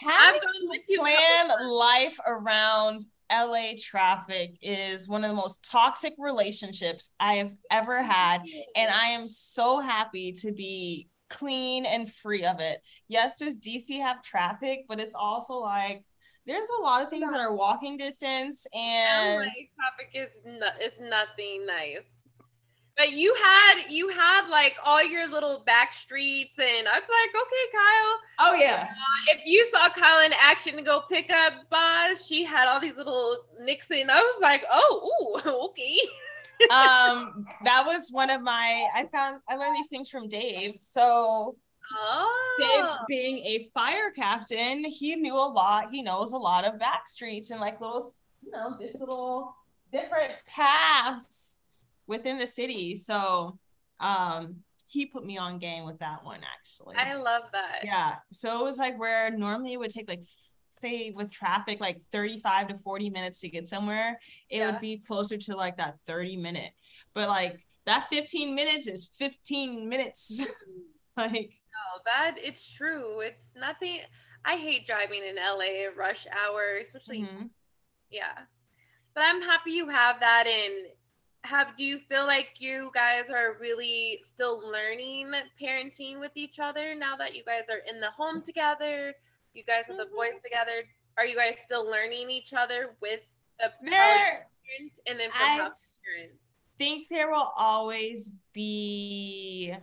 [0.00, 7.34] having to plan life around LA traffic is one of the most toxic relationships I
[7.34, 8.42] have ever had.
[8.76, 12.82] And I am so happy to be clean and free of it.
[13.08, 16.04] Yes, does DC have traffic, but it's also like
[16.46, 20.92] there's a lot of things that are walking distance and LA traffic is no, is
[21.00, 22.21] nothing nice.
[22.96, 27.72] But you had you had like all your little back streets, and I'm like, okay,
[27.72, 28.18] Kyle.
[28.40, 28.88] Oh yeah.
[28.90, 32.80] Uh, if you saw Kyle in action to go pick up Boz, she had all
[32.80, 34.10] these little Nixon.
[34.10, 35.98] I was like, oh, ooh, okay.
[36.70, 38.86] um, that was one of my.
[38.94, 40.78] I found I learned these things from Dave.
[40.82, 41.56] So
[41.94, 42.56] Oh.
[42.58, 45.88] Dave, being a fire captain, he knew a lot.
[45.92, 49.54] He knows a lot of back streets and like little, you know, this little
[49.92, 51.56] different paths
[52.12, 52.96] within the city.
[52.96, 53.58] So
[53.98, 56.96] um he put me on game with that one actually.
[56.96, 57.80] I love that.
[57.82, 58.16] Yeah.
[58.30, 60.22] So it was like where normally it would take like
[60.68, 64.18] say with traffic like 35 to 40 minutes to get somewhere,
[64.50, 64.70] it yeah.
[64.70, 66.72] would be closer to like that 30 minute.
[67.14, 70.40] But like that 15 minutes is 15 minutes.
[71.16, 71.32] like
[71.72, 73.20] no, that it's true.
[73.20, 74.00] It's nothing
[74.44, 77.46] I hate driving in LA rush hour, especially mm-hmm.
[78.10, 78.38] yeah.
[79.14, 80.86] But I'm happy you have that in
[81.44, 86.94] have do you feel like you guys are really still learning parenting with each other
[86.94, 89.12] now that you guys are in the home together
[89.54, 90.38] you guys have the boys mm-hmm.
[90.44, 90.88] together?
[91.18, 95.82] Are you guys still learning each other with the parents and then from I parents
[96.78, 99.74] think there will always be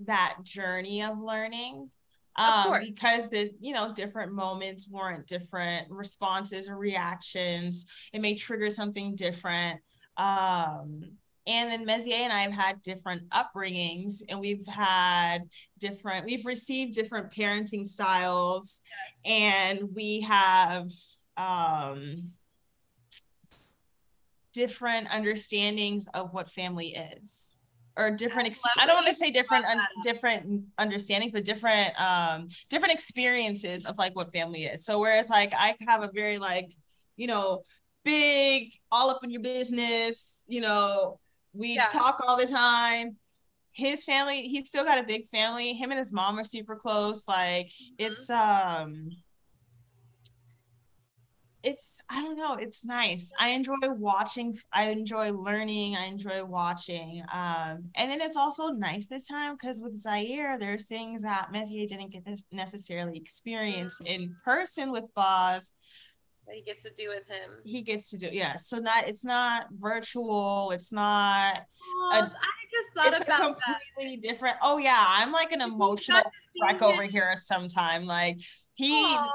[0.00, 1.90] that journey of learning
[2.36, 7.86] um, of because the you know different moments warrant different responses or reactions.
[8.12, 9.80] It may trigger something different
[10.20, 16.44] um and then Mezier and I have had different upbringings and we've had different, we've
[16.44, 18.82] received different parenting styles
[19.24, 20.92] and we have
[21.36, 22.32] um,
[24.52, 27.58] different understandings of what family is
[27.96, 32.48] or different ex- I don't want to say different un- different understandings but different um
[32.68, 34.84] different experiences of like what family is.
[34.84, 36.72] So whereas like I have a very like
[37.16, 37.64] you know
[38.04, 41.18] big all up in your business, you know,
[41.52, 41.88] we yeah.
[41.88, 43.16] talk all the time.
[43.72, 45.74] His family, he's still got a big family.
[45.74, 47.26] Him and his mom are super close.
[47.26, 48.06] Like mm-hmm.
[48.06, 49.10] it's um
[51.62, 53.32] it's I don't know, it's nice.
[53.38, 57.22] I enjoy watching, I enjoy learning, I enjoy watching.
[57.32, 61.86] Um, and then it's also nice this time because with Zaire, there's things that Mezier
[61.86, 65.72] didn't get necessarily experience in person with Boz
[66.52, 67.50] he gets to do with him.
[67.64, 68.56] He gets to do yeah.
[68.56, 70.70] So not it's not virtual.
[70.72, 71.62] It's not.
[71.86, 72.28] Oh, a, I
[72.70, 74.28] just thought it's about a completely that.
[74.28, 74.56] different.
[74.62, 76.22] Oh yeah, I'm like an emotional
[76.62, 78.04] wreck over here sometime.
[78.06, 78.38] Like
[78.74, 79.26] he Aww.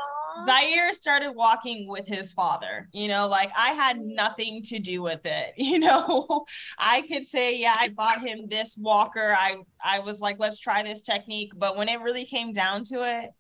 [0.48, 2.90] Zaire started walking with his father.
[2.92, 5.54] You know, like I had nothing to do with it.
[5.66, 6.46] You know,
[6.78, 9.36] I could say, yeah, I bought him this walker.
[9.38, 11.52] I I was like, let's try this technique.
[11.56, 13.32] But when it really came down to it,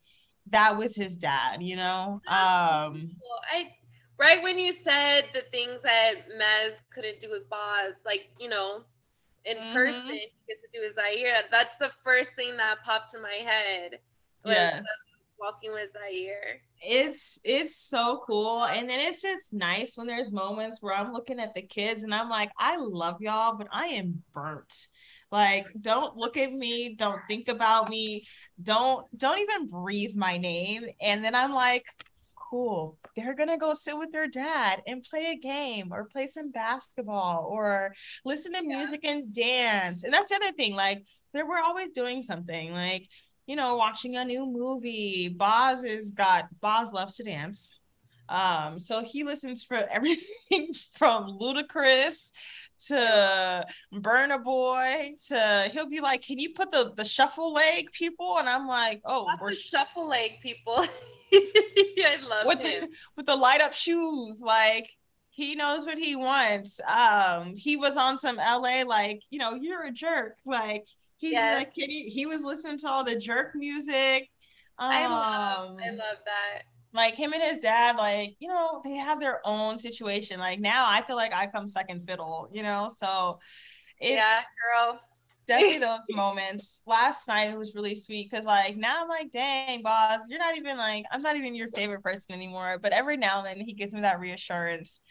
[0.51, 2.21] that was his dad, you know?
[2.27, 3.12] Um
[3.51, 3.71] I
[4.17, 8.84] right when you said the things that Mez couldn't do with Boz, like, you know,
[9.45, 9.73] in mm-hmm.
[9.73, 11.43] person he gets to do with Zaire.
[11.51, 13.99] That's the first thing that popped to my head.
[14.45, 14.86] Yes.
[15.39, 16.62] Walking with Zaire.
[16.81, 18.63] It's it's so cool.
[18.63, 22.13] And then it's just nice when there's moments where I'm looking at the kids and
[22.13, 24.88] I'm like, I love y'all, but I am burnt
[25.35, 28.25] like don't look at me don't think about me
[28.63, 30.85] don't don't even breathe my name.
[31.01, 31.85] And then i'm like
[32.49, 36.51] cool they're gonna go sit with their dad and play a game or play some
[36.51, 37.93] basketball or
[38.23, 38.77] listen to yeah.
[38.77, 40.03] music and dance.
[40.03, 43.09] And that's the other thing like they we're always doing something like
[43.45, 45.27] you know watching a new movie.
[45.27, 47.81] Boz has got boz loves to dance.
[48.29, 52.31] Um so he listens for everything from ludacris
[52.87, 58.37] to Burna Boy to he'll be like, "Can you put the the shuffle leg people?"
[58.37, 60.85] And I'm like, "Oh, we're shuffle leg people."
[61.33, 62.81] I love with him.
[62.81, 64.89] The, with the light up shoes, like
[65.29, 66.79] he knows what he wants.
[66.87, 70.37] Um, he was on some LA, like you know, you're a jerk.
[70.45, 70.85] Like
[71.17, 71.65] he yes.
[71.65, 74.29] like he, he was listening to all the jerk music.
[74.77, 76.63] Um, I love, I um, love that
[76.95, 80.39] like him and his dad like you know they have their own situation.
[80.39, 82.91] Like now i feel like i come second fiddle you know?
[82.97, 83.39] So
[83.99, 84.41] it's yeah
[84.73, 84.99] girl.
[85.47, 86.81] definitely those moments.
[86.88, 90.58] Last night it was really sweet because like now i'm like dang Boz you're not
[90.58, 92.79] even like i'm not even your favorite person anymore.
[92.81, 95.01] But every now and then he gives me that reassurance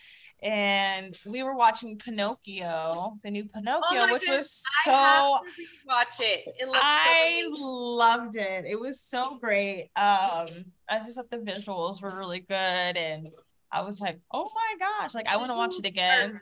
[0.43, 4.63] and we were watching Pinocchio, the new Pinocchio, oh which goodness.
[4.63, 5.39] was so
[5.87, 6.55] watch it.
[6.59, 8.65] it I so loved it.
[8.67, 9.91] It was so great.
[9.97, 10.49] Um,
[10.89, 13.29] I just thought the visuals were really good, and
[13.73, 16.41] I was like, oh my gosh, like I want to watch it again.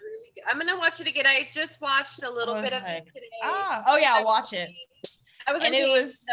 [0.50, 1.26] I'm gonna watch it again.
[1.26, 3.26] I just watched a little bit of like, it today.
[3.44, 4.68] Ah, oh yeah, I'll watch it.
[5.46, 6.24] I was and it was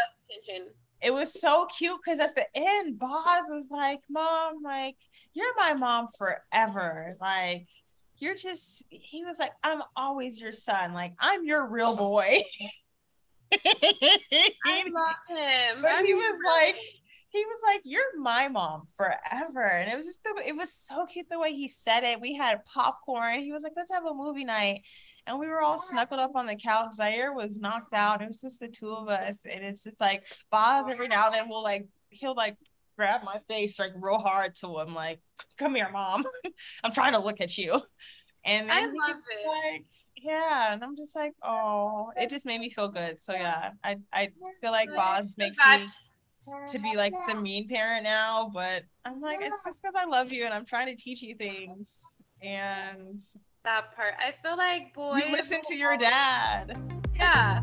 [1.02, 4.96] it was so cute because at the end, Boz was like, "Mom, like."
[5.32, 7.16] You're my mom forever.
[7.20, 7.66] Like,
[8.18, 10.92] you're just, he was like, I'm always your son.
[10.92, 12.42] Like, I'm your real boy.
[13.52, 15.82] I love him.
[15.82, 16.76] But he was like,
[17.30, 19.62] he was like, You're my mom forever.
[19.62, 22.20] And it was just, the, it was so cute the way he said it.
[22.20, 23.40] We had popcorn.
[23.40, 24.82] He was like, Let's have a movie night.
[25.26, 26.94] And we were all snuggled up on the couch.
[26.94, 28.22] Zaire was knocked out.
[28.22, 29.46] It was just the two of us.
[29.48, 32.56] And it's just like, Boz every now and then we'll like, he'll like
[33.00, 35.20] grab my face like real hard to him, like,
[35.58, 36.22] come here, mom.
[36.84, 37.80] I'm trying to look at you.
[38.44, 39.48] And I love it.
[39.48, 39.84] Like,
[40.16, 40.74] yeah.
[40.74, 43.18] And I'm just like, oh, it just made me feel good.
[43.18, 44.28] So yeah, I, I
[44.60, 45.86] feel like Boz makes me
[46.68, 50.30] to be like the mean parent now, but I'm like, it's just because I love
[50.30, 52.00] you and I'm trying to teach you things.
[52.42, 53.20] And
[53.64, 56.78] that part, I feel like boy, you listen to your dad.
[57.16, 57.62] Yeah.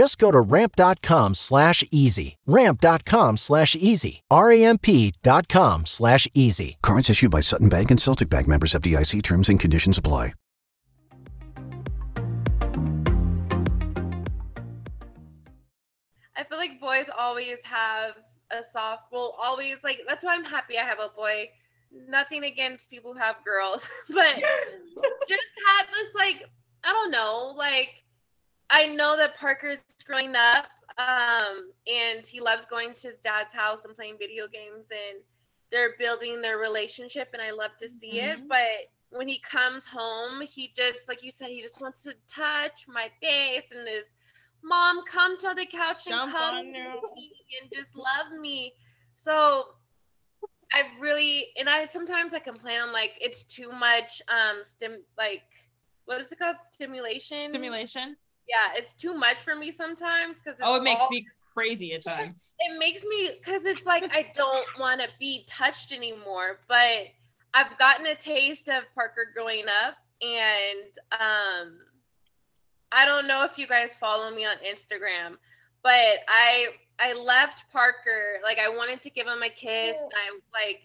[0.00, 2.38] Just go to ramp.com slash easy.
[2.46, 4.22] Ramp.com slash easy.
[4.30, 6.78] R-A-M-P.com slash easy.
[6.80, 10.32] Cards issued by Sutton Bank and Celtic Bank members FDIC terms and conditions apply.
[16.34, 18.14] I feel like boys always have
[18.50, 21.50] a soft, well, always like, that's why I'm happy I have a boy.
[22.08, 24.34] Nothing against people who have girls, but
[25.28, 26.46] just have this, like,
[26.84, 28.00] I don't know, like,
[28.70, 30.66] I know that Parker's growing up
[30.98, 35.22] um, and he loves going to his dad's house and playing video games and
[35.70, 38.42] they're building their relationship and I love to see mm-hmm.
[38.42, 38.48] it.
[38.48, 42.86] But when he comes home, he just, like you said, he just wants to touch
[42.88, 44.12] my face and his
[44.62, 46.74] mom, come to the couch and Jump come and
[47.72, 48.74] just love me.
[49.16, 49.64] So
[50.72, 55.42] I really, and I sometimes I complain, I'm like, it's too much, um, stim, like,
[56.04, 56.56] what is it called?
[56.70, 57.50] Stimulation.
[57.50, 58.16] Stimulation.
[58.48, 62.02] Yeah, it's too much for me sometimes because oh, it makes all, me crazy at
[62.02, 62.52] times.
[62.58, 66.60] It makes me because it's like I don't want to be touched anymore.
[66.68, 67.08] But
[67.54, 71.78] I've gotten a taste of Parker growing up, and um,
[72.92, 75.36] I don't know if you guys follow me on Instagram,
[75.82, 76.68] but I
[76.98, 80.82] I left Parker like I wanted to give him a kiss, and I was like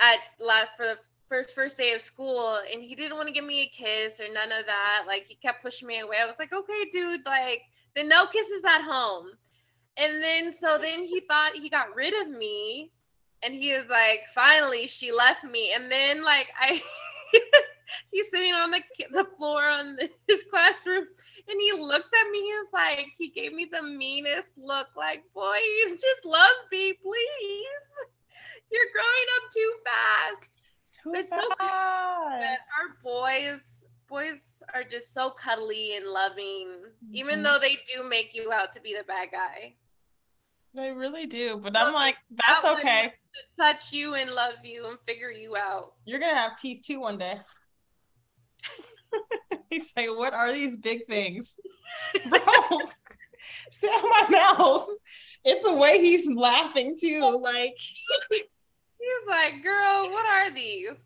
[0.00, 0.98] at last for the
[1.28, 4.32] first first day of school and he didn't want to give me a kiss or
[4.32, 6.16] none of that like he kept pushing me away.
[6.20, 7.62] I was like okay dude like
[7.94, 9.30] the no kisses at home.
[9.96, 12.92] And then so then he thought he got rid of me
[13.42, 15.72] and he was like finally she left me.
[15.74, 16.80] And then like i
[18.10, 18.80] he's sitting on the
[19.12, 21.06] the floor on the, his classroom
[21.48, 25.56] and he looks at me he's like he gave me the meanest look like boy
[25.56, 27.86] you just love me please.
[28.70, 30.55] You're growing up too fast
[31.14, 31.60] it's so good.
[31.60, 32.56] Our
[33.02, 37.14] boys, boys are just so cuddly and loving, mm-hmm.
[37.14, 39.74] even though they do make you out to be the bad guy.
[40.74, 43.14] They really do, but I'm like, that's that okay.
[43.58, 45.94] Touch you and love you and figure you out.
[46.04, 47.40] You're gonna have teeth too one day.
[49.70, 51.54] He's like, what are these big things,
[52.28, 52.40] bro?
[53.70, 54.88] Stay out my mouth.
[55.44, 57.40] It's the way he's laughing too.
[57.40, 57.78] Like
[58.98, 60.96] He's like, girl, what are these?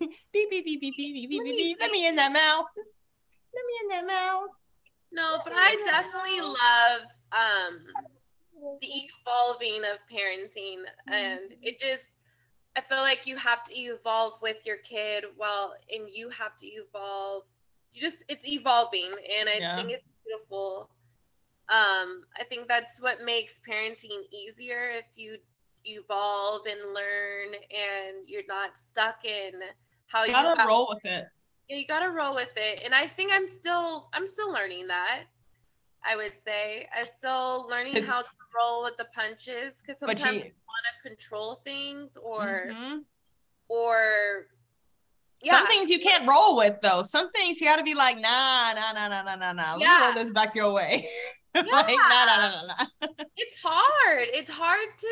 [0.00, 1.76] beep, beep, beep, beep, beep, beep, beep, beep.
[1.80, 2.66] Let me in that mouth.
[2.76, 4.50] Let me in that mouth.
[5.12, 7.02] No, but I definitely love
[7.32, 7.86] um
[8.80, 12.16] the evolving of parenting and it just
[12.76, 16.66] I feel like you have to evolve with your kid while and you have to
[16.66, 17.44] evolve.
[17.92, 19.76] You just it's evolving and I yeah.
[19.76, 20.90] think it's beautiful.
[21.68, 25.38] Um I think that's what makes parenting easier if you
[25.84, 29.52] evolve and learn and you're not stuck in
[30.06, 31.26] how you gotta you roll with it
[31.68, 35.24] yeah you gotta roll with it and i think i'm still i'm still learning that
[36.04, 40.32] i would say i'm still learning how to roll with the punches because sometimes you,
[40.32, 42.98] you want to control things or mm-hmm.
[43.68, 44.46] or
[45.42, 45.58] yeah.
[45.58, 47.02] Some things you can't roll with though.
[47.02, 49.72] Some things you got to be like, nah, nah, nah, nah, nah, nah, nah.
[49.72, 49.98] Let yeah.
[49.98, 51.06] me roll this back your way.
[51.64, 51.70] Yeah.
[51.70, 54.26] like, it's hard.
[54.32, 55.08] It's hard to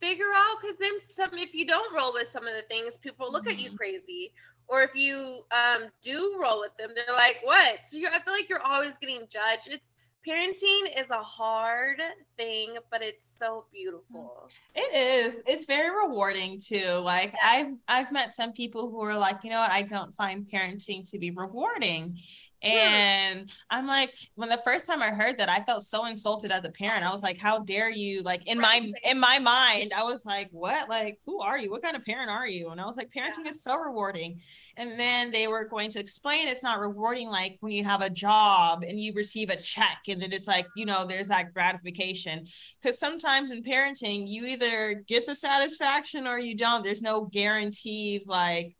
[0.00, 3.30] figure out because then some if you don't roll with some of the things, people
[3.30, 3.50] look mm-hmm.
[3.50, 3.76] at you mm-hmm.
[3.76, 4.32] crazy.
[4.66, 7.80] Or if you um do roll with them, they're like, what?
[7.86, 9.68] So you I feel like you're always getting judged.
[9.68, 9.94] It's
[10.26, 12.00] parenting is a hard
[12.38, 14.48] thing, but it's so beautiful.
[14.74, 15.42] It is.
[15.46, 17.00] It's very rewarding too.
[17.02, 17.50] Like yeah.
[17.50, 21.08] I've I've met some people who are like, you know what, I don't find parenting
[21.10, 22.18] to be rewarding.
[22.64, 26.64] And I'm like, when the first time I heard that, I felt so insulted as
[26.64, 27.04] a parent.
[27.04, 28.22] I was like, how dare you?
[28.22, 30.88] Like in my in my mind, I was like, what?
[30.88, 31.70] Like, who are you?
[31.70, 32.70] What kind of parent are you?
[32.70, 33.50] And I was like, parenting yeah.
[33.50, 34.40] is so rewarding.
[34.76, 38.10] And then they were going to explain it's not rewarding like when you have a
[38.10, 42.46] job and you receive a check and then it's like, you know, there's that gratification.
[42.82, 46.82] Because sometimes in parenting, you either get the satisfaction or you don't.
[46.82, 48.74] There's no guaranteed like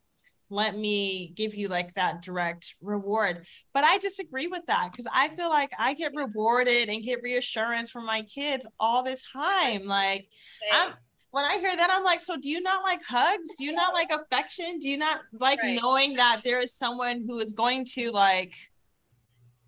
[0.51, 3.47] let me give you like that direct reward.
[3.73, 7.91] But I disagree with that because I feel like I get rewarded and get reassurance
[7.91, 9.87] from my kids all the time.
[9.87, 10.29] Like
[10.73, 10.95] I'm
[11.35, 13.49] when I hear that, I'm like, so do you not like hugs?
[13.59, 14.79] Do you not like affection?
[14.79, 15.77] Do you not like right.
[15.83, 18.55] knowing that there is someone who is going to like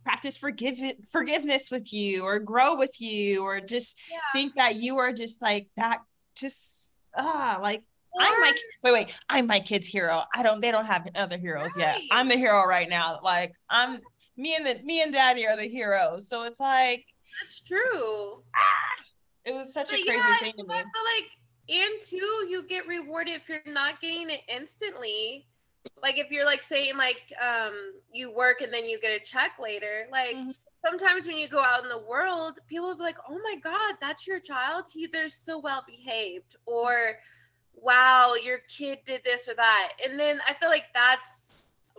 [0.05, 0.79] practice forgive
[1.11, 4.19] forgiveness with you or grow with you or just yeah.
[4.33, 5.99] think that you are just like that
[6.37, 6.73] just
[7.17, 7.83] ah like
[8.19, 9.15] I'm my wait, wait.
[9.29, 10.23] I'm my kid's hero.
[10.35, 10.61] I don't.
[10.61, 11.83] They don't have other heroes right.
[11.83, 12.01] yet.
[12.11, 13.21] I'm the hero right now.
[13.23, 14.01] Like I'm
[14.37, 16.29] me and the me and Daddy are the heroes.
[16.29, 17.05] So it's like
[17.41, 18.43] that's true.
[18.55, 19.05] Ah,
[19.45, 20.85] it was such But a crazy yeah, thing to I me.
[20.95, 21.31] feel like
[21.69, 25.47] and two, you get rewarded if you're not getting it instantly.
[26.03, 27.75] Like if you're like saying like um
[28.13, 30.07] you work and then you get a check later.
[30.11, 30.55] Like Mhm.
[30.85, 33.97] sometimes when you go out in the world, people will be like, "Oh my god,
[34.01, 34.85] that's your child.
[34.93, 37.19] He they're so well behaved." Or
[37.77, 39.93] wow, your kid did this or that.
[40.05, 41.53] And then I feel like that's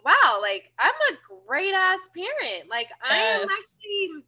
[0.03, 1.17] wow, like I'm a
[1.47, 2.69] great ass parent.
[2.69, 4.23] Like I am actually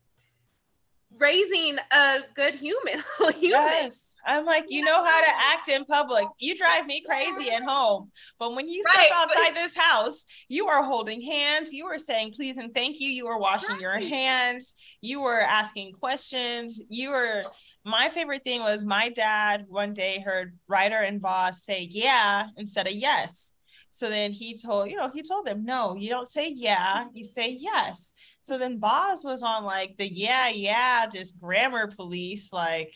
[1.17, 3.01] raising a good human.
[3.19, 3.39] human.
[3.41, 4.17] Yes.
[4.25, 6.27] I'm like, you know how to act in public.
[6.39, 8.11] You drive me crazy at home.
[8.37, 11.73] But when you Right, step outside this house, you are holding hands.
[11.73, 13.09] You are saying please and thank you.
[13.09, 14.75] You are washing your hands.
[15.01, 16.81] You are asking questions.
[16.89, 17.43] You were
[17.85, 22.87] my favorite thing was my dad one day heard writer and Boz say yeah instead
[22.87, 23.53] of yes.
[23.91, 27.23] So then he told, you know, he told them, no, you don't say yeah, you
[27.23, 28.13] say yes.
[28.41, 32.53] So then Boz was on like the yeah, yeah, just grammar police.
[32.53, 32.93] Like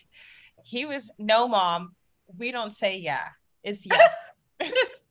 [0.64, 1.96] he was, no, mom,
[2.38, 3.28] we don't say yeah,
[3.64, 4.16] it's yes.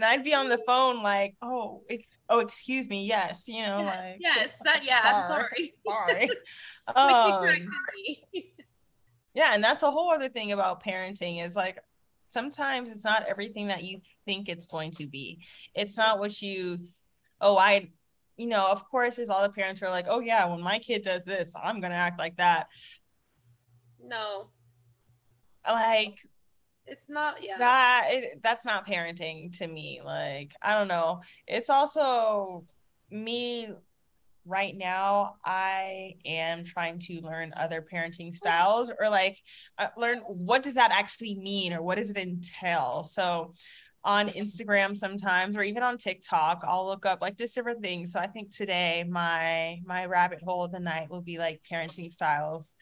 [0.00, 3.80] and I'd be on the phone like, oh, it's, oh, excuse me, yes, you know,
[3.80, 5.72] Yes, like, yes, that yeah, I'm sorry.
[5.86, 6.30] sorry.
[6.96, 7.46] Um,
[9.34, 11.78] yeah and that's a whole other thing about parenting is like
[12.30, 15.38] sometimes it's not everything that you think it's going to be
[15.76, 16.78] it's not what you
[17.40, 17.88] oh i
[18.36, 20.80] you know of course there's all the parents who are like oh yeah when my
[20.80, 22.66] kid does this i'm gonna act like that
[24.02, 24.48] no,
[25.68, 26.14] like
[26.90, 27.42] it's not.
[27.42, 27.58] Yeah.
[27.58, 32.64] that it, that's not parenting to me like i don't know it's also
[33.10, 33.70] me
[34.46, 39.38] right now i am trying to learn other parenting styles or like
[39.78, 43.54] uh, learn what does that actually mean or what does it entail so
[44.02, 48.18] on instagram sometimes or even on tiktok i'll look up like just different things so
[48.18, 52.76] i think today my my rabbit hole of the night will be like parenting styles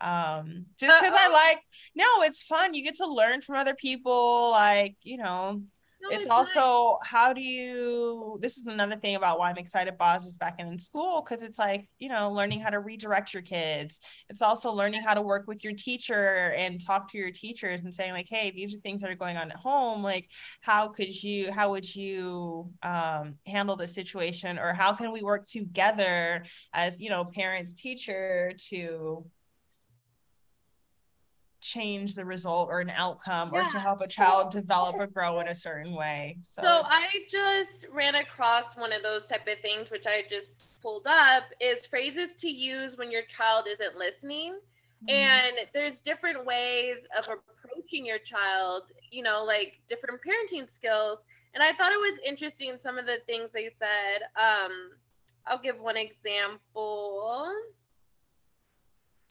[0.00, 1.60] um just because i like
[1.94, 2.74] no it's fun.
[2.74, 5.62] You get to learn from other people like you know
[6.02, 6.38] No, it's not.
[6.38, 10.56] also how do you this is another thing about why i'm excited boz is back
[10.58, 14.00] in school because it's like you know learning how to redirect your kids.
[14.28, 17.94] It's also learning how to work with your teacher and talk to your teachers and
[17.94, 20.02] saying like hey these are things that are going on at home.
[20.02, 20.28] Like
[20.60, 24.58] how could you how would you um, handle the situation?
[24.58, 29.24] Or how can we work together as you know parents teacher to
[31.64, 35.48] change the result or an outcome or to help a child develop or grow in
[35.48, 36.36] a certain way.
[36.42, 40.80] So, So I just ran across one of those type of things, which I just
[40.82, 44.58] pulled up, is phrases to use when your child isn't listening.
[45.08, 45.10] Mm-hmm.
[45.10, 47.26] And there's different ways of
[47.64, 51.20] approaching your child, you know, like different parenting skills.
[51.54, 54.24] And I thought it was interesting some of the things they said.
[54.36, 54.90] Um,
[55.46, 57.50] I'll give one example.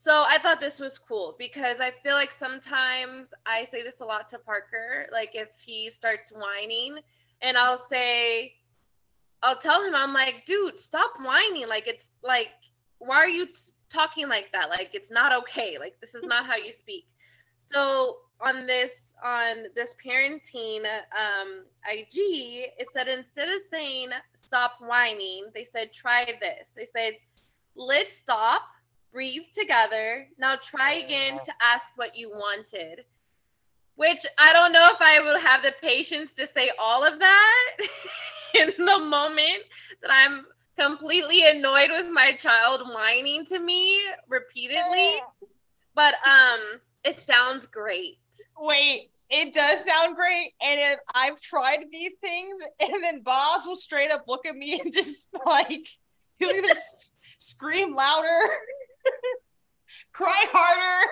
[0.04, 4.04] So I thought this was cool because I feel like sometimes I say this a
[4.04, 5.08] lot to Parker.
[5.14, 6.98] Like if he starts whining,
[7.42, 8.56] and I'll say,
[9.42, 11.70] I'll tell him, I'm like, dude, stop whining.
[11.70, 12.50] Like it's like,
[12.98, 13.48] why are you
[13.88, 14.70] talking like that?
[14.70, 15.78] Like it's not okay.
[15.80, 17.06] Like this is not how you speak.
[17.58, 22.10] So on this on this parenting um, IG,
[22.78, 26.72] it said instead of saying stop whining, they said try this.
[26.76, 27.14] They said
[27.78, 28.64] let's stop,
[29.14, 30.28] breathe together.
[30.38, 33.06] Now try again to ask what you wanted.
[33.96, 37.78] Which I don't know if I will have the patience to say all of that
[38.60, 39.64] in the moment
[40.02, 40.46] that I'm
[40.78, 45.22] completely annoyed with my child whining to me repeatedly.
[45.94, 46.60] But um
[47.04, 48.18] it sounds great.
[48.58, 50.54] wait, it does sound great.
[50.62, 54.80] And if I've tried these things, and then Bob will straight up look at me
[54.80, 55.86] and just like,
[56.40, 58.40] he'll either s- scream louder,
[60.14, 61.12] cry harder,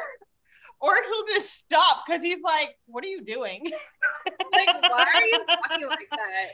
[0.79, 3.69] or he'll just stop because he's like, What are you doing?
[4.53, 6.49] Like, why are you talking like that?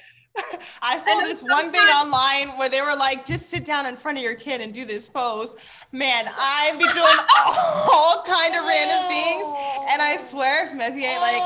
[0.82, 4.18] I saw this one thing online where they were like, just sit down in front
[4.18, 5.56] of your kid and do this pose.
[5.92, 7.18] Man, I'd be doing
[7.90, 9.46] all kind of random things.
[9.90, 11.42] And I swear, if Messier, like,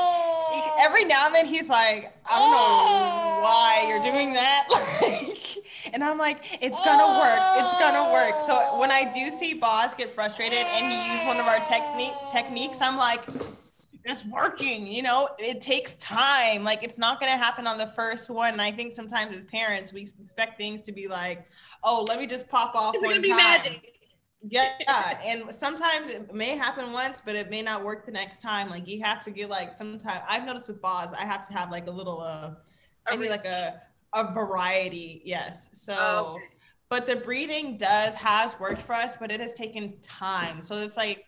[0.78, 4.68] every now and then he's like, I don't know why you're doing that.
[5.92, 7.40] And I'm like, it's gonna work.
[7.56, 8.40] It's gonna work.
[8.46, 12.14] So when I do see Boz get frustrated and he used one of our technique
[12.32, 13.22] techniques, I'm like,
[14.04, 15.28] it's working you know?
[15.38, 16.64] It takes time.
[16.64, 18.52] Like it's not to happen on the first one.
[18.52, 21.46] And i think sometimes as parents we expect things to be like
[21.84, 23.36] oh let me just pop off It's one gonna be time.
[23.38, 23.88] magic.
[24.40, 28.68] yeah and sometimes it may happen once but it may not work the next time.
[28.70, 31.70] Like you have to get like sometimes i've noticed with Boz, i have to have
[31.70, 32.50] like a little uh
[33.08, 33.80] maybe like a
[34.14, 36.44] a variety yes so Oh, okay.
[36.90, 40.96] but the breathing does has worked for us but it has taken time so it's
[40.96, 41.24] like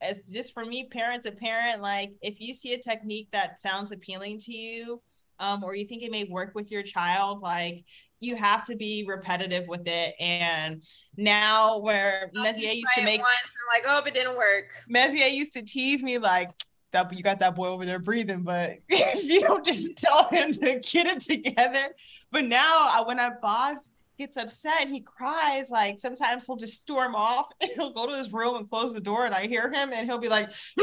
[0.00, 3.92] it's just for me, parents, a parent, like if you see a technique that sounds
[3.92, 5.00] appealing to you,
[5.38, 7.84] um, or you think it may work with your child, like
[8.20, 10.14] you have to be repetitive with it.
[10.18, 10.82] And
[11.16, 13.38] now where Messier used to make once
[13.72, 14.64] like, oh, but it didn't work.
[14.88, 16.50] Messier used to tease me like
[16.92, 20.78] that you got that boy over there breathing, but you don't just tell him to
[20.80, 21.94] get it together.
[22.30, 26.82] But now uh, when I Boz gets upset and he cries, like sometimes he'll just
[26.82, 29.72] storm off and he'll go to his room and close the door and I hear
[29.72, 30.50] him and he'll be like,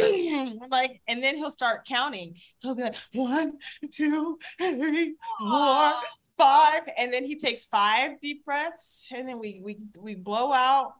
[0.69, 2.35] like, and then he'll start counting.
[2.59, 3.57] He'll be like, one,
[3.91, 5.93] two, three, four,
[6.37, 6.83] five.
[6.97, 10.93] And then he takes five deep breaths and then we we we blow out.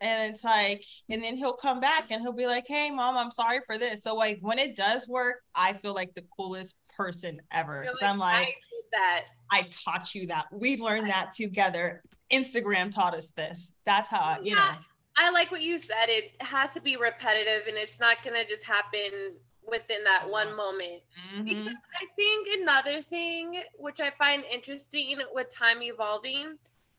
[0.00, 3.30] And it's like, and then he'll come back and he'll be like, Hey mom, I'm
[3.30, 4.02] sorry for this.
[4.02, 7.86] So like when it does work, I feel like the coolest person ever.
[7.86, 8.54] Like, I'm like I
[8.92, 10.46] that I taught you that.
[10.52, 12.02] We learned that together.
[12.32, 13.72] Instagram taught us this.
[13.84, 14.70] That's how you yeah, know.
[15.16, 16.06] I like what you said.
[16.08, 19.36] It has to be repetitive and it's not gonna just happen
[19.68, 21.02] within that one moment.
[21.34, 21.44] Mm-hmm.
[21.44, 26.56] Because I think another thing which I find interesting with time evolving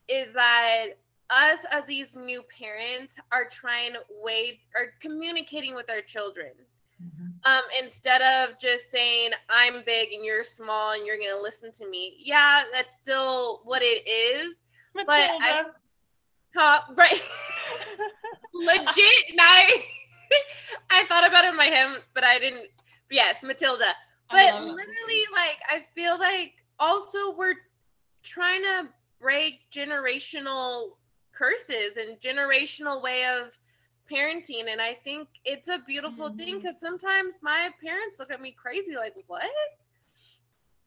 [0.08, 0.88] is that
[1.32, 6.51] us as these new parents are trying way or communicating with our children.
[7.01, 7.51] Mm-hmm.
[7.51, 11.89] Um, instead of just saying I'm big and you're small and you're gonna listen to
[11.89, 12.17] me.
[12.23, 14.57] Yeah, that's still what it is.
[14.93, 15.07] Matilda.
[15.07, 15.65] But I,
[16.57, 17.21] uh, right,
[18.53, 19.29] legit.
[19.29, 19.84] And I,
[20.91, 22.67] I thought about it in my head, but I didn't.
[23.09, 23.93] Yes, Matilda.
[24.29, 27.55] But literally, like, I feel like also we're
[28.23, 28.88] trying to
[29.19, 30.91] break generational
[31.41, 33.57] curses and generational way of
[34.11, 36.37] parenting and i think it's a beautiful mm-hmm.
[36.37, 39.43] thing because sometimes my parents look at me crazy like what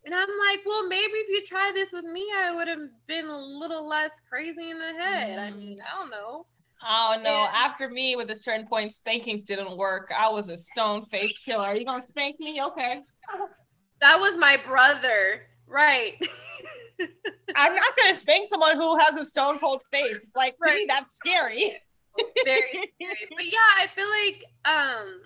[0.05, 3.27] and i'm like well maybe if you tried this with me i would have been
[3.27, 5.45] a little less crazy in the head mm-hmm.
[5.45, 6.47] i mean i don't know
[6.87, 7.31] Oh no!
[7.31, 10.13] And, After me, with a certain point, spankings didn't work.
[10.15, 11.65] I was a stone face killer.
[11.65, 12.61] Are you gonna spank me?
[12.63, 13.01] Okay.
[14.03, 16.13] That was my brother, right?
[17.57, 20.19] I'm not gonna spank someone who has a stone cold face.
[20.35, 20.75] Like, right.
[20.77, 21.77] me, that's scary.
[22.45, 23.29] Very scary.
[23.37, 25.21] But yeah, I feel like um,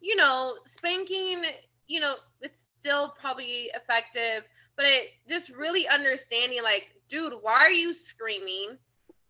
[0.00, 1.44] you know, spanking,
[1.86, 4.44] you know, it's still probably effective,
[4.76, 8.78] but it just really understanding like, dude, why are you screaming?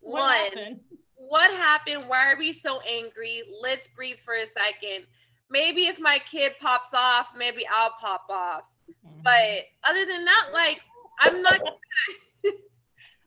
[0.00, 0.80] What One, happened?
[1.16, 2.04] what happened?
[2.06, 3.42] Why are we so angry?
[3.60, 5.06] Let's breathe for a second.
[5.50, 8.62] Maybe if my kid pops off, maybe I'll pop off.
[9.06, 9.22] Mm-hmm.
[9.22, 10.80] But other than that, like
[11.20, 11.60] I'm not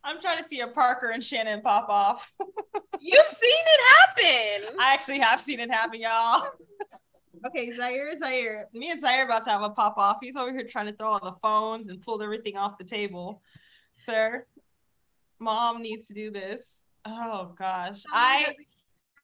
[0.04, 2.34] I'm trying to see a Parker and Shanan pop off.
[3.00, 4.76] You've seen it happen.
[4.80, 6.48] I actually have seen it happen, y'all.
[7.48, 8.68] okay, Zaire, Zaire.
[8.74, 10.18] Me and Zaire about to have a pop off.
[10.22, 13.42] He's over here trying to throw all the phones and pulled everything off the table.
[13.96, 14.46] Sir,
[15.40, 16.84] mom needs to do this.
[17.06, 18.04] Oh gosh.
[18.12, 18.56] I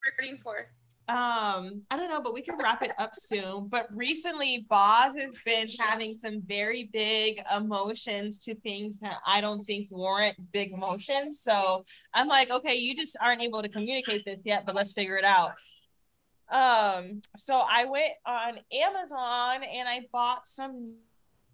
[0.06, 0.66] recording for
[1.10, 3.68] um i don't know but we can wrap it up soon.
[3.68, 9.64] But recently boz has been having some very big emotions to things that i don't
[9.64, 11.42] think warrant big emotions.
[11.42, 11.84] So
[12.14, 15.26] i'm like okay you just aren't able to communicate this yet but let's figure it
[15.26, 15.54] out.
[16.52, 20.96] Um so i went on amazon and i bought some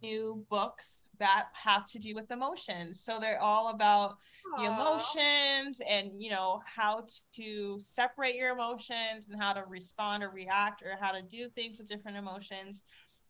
[0.05, 3.01] new books that have to do with emotions.
[3.01, 4.17] So they're all about
[4.57, 10.29] the emotions and you know how to separate your emotions and how to respond or
[10.29, 12.83] react or how to do things with different emotions.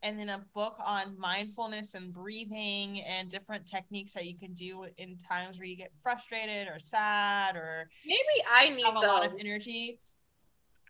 [0.03, 4.85] And then a book on mindfulness and breathing and different techniques that you can do
[4.97, 9.33] in times where you get frustrated or sad or maybe I need a lot of
[9.39, 9.99] energy.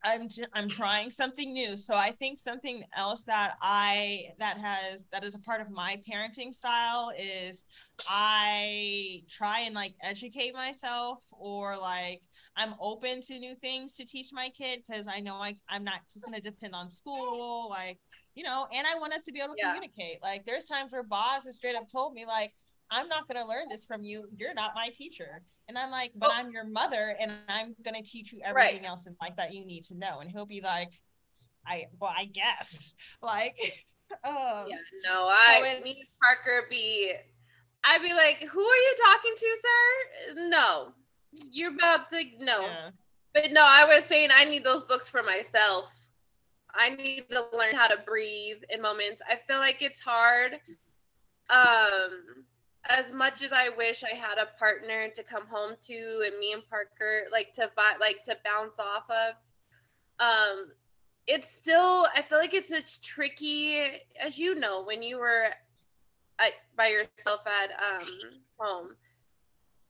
[0.04, 1.78] I'm I'm trying something new.
[1.78, 6.02] So I think something else that I that has that is a part of my
[6.10, 7.66] parenting style is
[8.08, 12.22] I try and like educate myself or like
[12.58, 16.02] I'm open to new things to teach my kid because I know I I'm not
[16.12, 18.00] just gonna depend on school like
[18.36, 19.74] you know and I want us to be able to yeah.
[19.74, 20.22] communicate.
[20.22, 22.54] Like there's times where Boz has straight up told me like
[22.91, 24.27] I'm not gonna learn this from you.
[24.38, 25.41] You're not my teacher.
[25.67, 26.33] And I'm like, but oh.
[26.36, 28.86] I'm your mother and I'm gonna teach you everything right.
[28.86, 30.19] else in life that you need to know.
[30.19, 30.91] And he'll be like,
[31.65, 32.95] I well, I guess.
[33.21, 33.55] Like
[34.23, 37.13] um, Yeah, no, I so me Parker be
[37.83, 40.49] I'd be like, Who are you talking to, sir?
[40.49, 40.93] No.
[41.51, 42.61] You're about to no.
[42.61, 42.89] Yeah.
[43.33, 45.91] But no, I was saying I need those books for myself.
[46.73, 49.21] I need to learn how to breathe in moments.
[49.27, 50.53] I feel like it's hard.
[51.49, 52.45] Um
[52.89, 56.53] as much as I wish I had a partner to come home to and me
[56.53, 57.69] and Parker like to
[57.99, 59.36] like to bounce off of,
[60.19, 60.71] um,
[61.27, 63.79] it's still I feel like it's as tricky
[64.23, 65.47] as you know when you were
[66.39, 68.07] at, by yourself at um
[68.59, 68.95] home.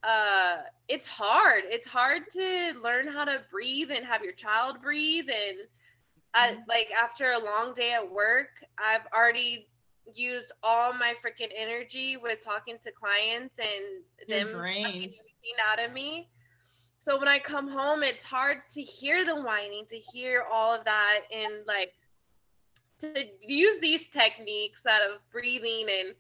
[0.04, 5.28] uh it's hard it's hard to learn how to breathe and have your child breathe
[5.30, 5.58] and
[6.34, 6.62] I, Mm-hmm.
[6.68, 9.68] like after a long day at work i've already
[10.14, 15.22] used all my freaking energy with talking to clients and You're them everything
[15.72, 16.30] out of me.
[16.98, 20.86] So when i come home it's hard to hear the whining to hear all of
[20.86, 21.94] that and like
[23.00, 26.16] to use these techniques out of breathing and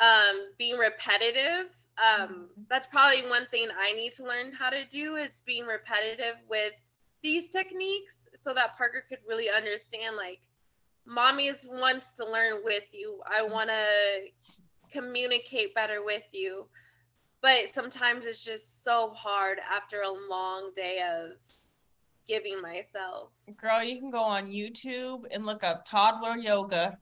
[0.00, 1.70] um, being repetitive.
[1.98, 6.36] Um, that's probably one thing I need to learn how to do is being repetitive
[6.48, 6.72] with
[7.22, 10.40] these techniques so that Parker could really understand like
[11.06, 13.20] mommy's wants to learn with you.
[13.26, 13.52] I mm-hmm.
[13.52, 13.86] want to
[14.90, 16.66] communicate better with you.
[17.40, 21.32] But sometimes it's just so hard after a long day of
[22.28, 23.30] giving myself.
[23.60, 26.98] Girl, you can go on YouTube and look up toddler yoga.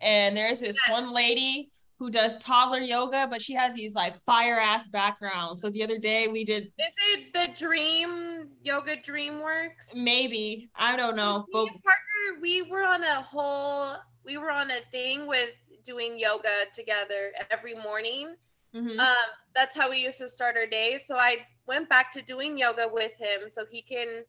[0.00, 1.72] And there's this one lady
[2.02, 5.62] who does toddler yoga, but she has these like fire ass backgrounds.
[5.62, 9.94] So the other day we did Is it the Dream Yoga DreamWorks?
[9.94, 13.94] maybe, I don't know, Me but Parker, we were on a whole,
[14.24, 15.50] we were on a thing with
[15.84, 18.34] doing yoga together every morning.
[18.74, 18.98] Mhm.
[18.98, 21.06] Um, that's how we used to start our days.
[21.06, 24.24] So I went back to doing yoga with him so he can,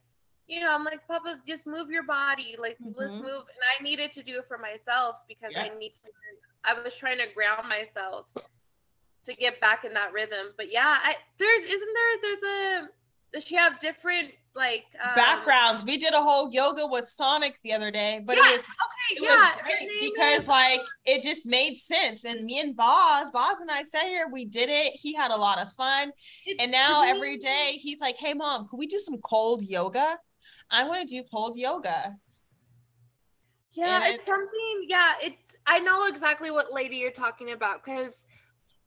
[0.46, 2.56] you know, I'm like, Papa, just move your body.
[2.60, 3.22] Like, let's Mhm.
[3.22, 3.44] move.
[3.54, 6.12] And I needed to do it for myself because I need to,
[6.66, 8.26] I was trying to ground myself
[9.26, 10.48] to get back in that rhythm.
[10.58, 12.44] But yeah, I, there's, isn't there, there's
[12.84, 12.90] a,
[13.34, 15.84] does she have different like um, backgrounds.
[15.84, 19.16] We did a whole yoga with Sonic the other day, but yeah, it was okay,
[19.16, 22.24] it yeah, was great because is- like it just made sense.
[22.24, 24.94] And me and Boz, Boz and I sat here, we did it.
[24.94, 26.12] He had a lot of fun.
[26.46, 29.64] it's And now every Dream- day he's like, Hey mom, can we do some cold
[29.64, 30.18] yoga?
[30.70, 32.16] I want to do cold yoga.
[33.74, 34.86] Yeah, it's, it's- something.
[34.88, 35.56] Yeah, it's.
[35.66, 38.26] I know exactly what lady you're talking about because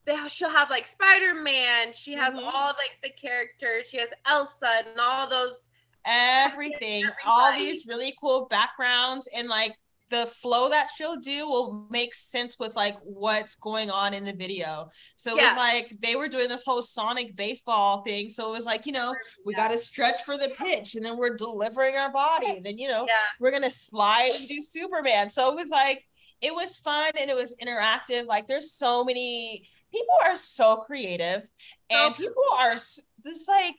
[0.05, 1.93] they she'll have like Spider Man.
[1.95, 2.47] She has Mhm.
[2.47, 3.89] all like the characters.
[3.89, 5.69] She has Elsa and all those.
[6.05, 9.77] Everything, all these really cool backgrounds and like
[10.09, 14.33] the flow that she'll do will make sense with like what's going on in the
[14.33, 14.89] video.
[15.17, 15.49] So it Yeah.
[15.49, 18.31] was like they were doing this whole Sonic baseball thing.
[18.31, 21.17] So it was like, you know, we got to stretch for the pitch and then
[21.17, 22.47] we're delivering our body.
[22.49, 25.29] And then, you know, Yeah, we're going to slide and do Superman.
[25.29, 26.05] So it was like,
[26.41, 28.27] it was fun and it was interactive.
[28.27, 31.43] Like there's so many people are so creative
[31.91, 33.75] and people are this like,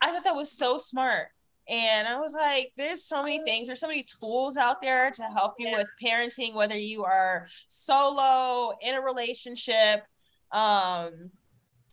[0.00, 1.28] I thought that was so smart.
[1.68, 5.22] And I was like, there's so many things, there's so many tools out there to
[5.24, 10.04] help you with parenting, whether you are solo, in a relationship,
[10.52, 11.30] um,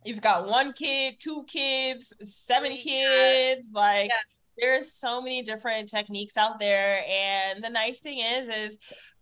[0.06, 2.78] you've got one kid, two kids, seven Yeah.
[2.82, 4.22] kids, like Yeah.
[4.58, 7.04] there's so many different techniques out there.
[7.10, 8.78] And the nice thing is, is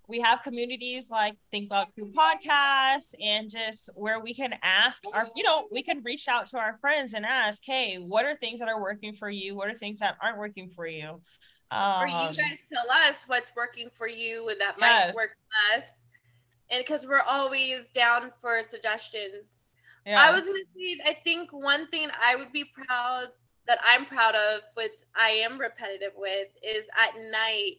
[0.08, 5.28] we have communities like Think Loud Crew podcast and just where we can ask our,
[5.36, 8.60] you know, we can reach out to our friends and ask, hey, what are things
[8.60, 9.56] that are working for you?
[9.56, 11.22] What are things that aren't working for you?
[11.72, 12.36] or you Um, guys
[12.72, 15.86] tell us what's working for you and that might work for us.
[16.70, 19.62] And because we're always down for suggestions.
[20.06, 23.30] I was gonna say, I think one thing I would be proud
[23.68, 27.78] that I'm proud of, which I am repetitive with, is at night.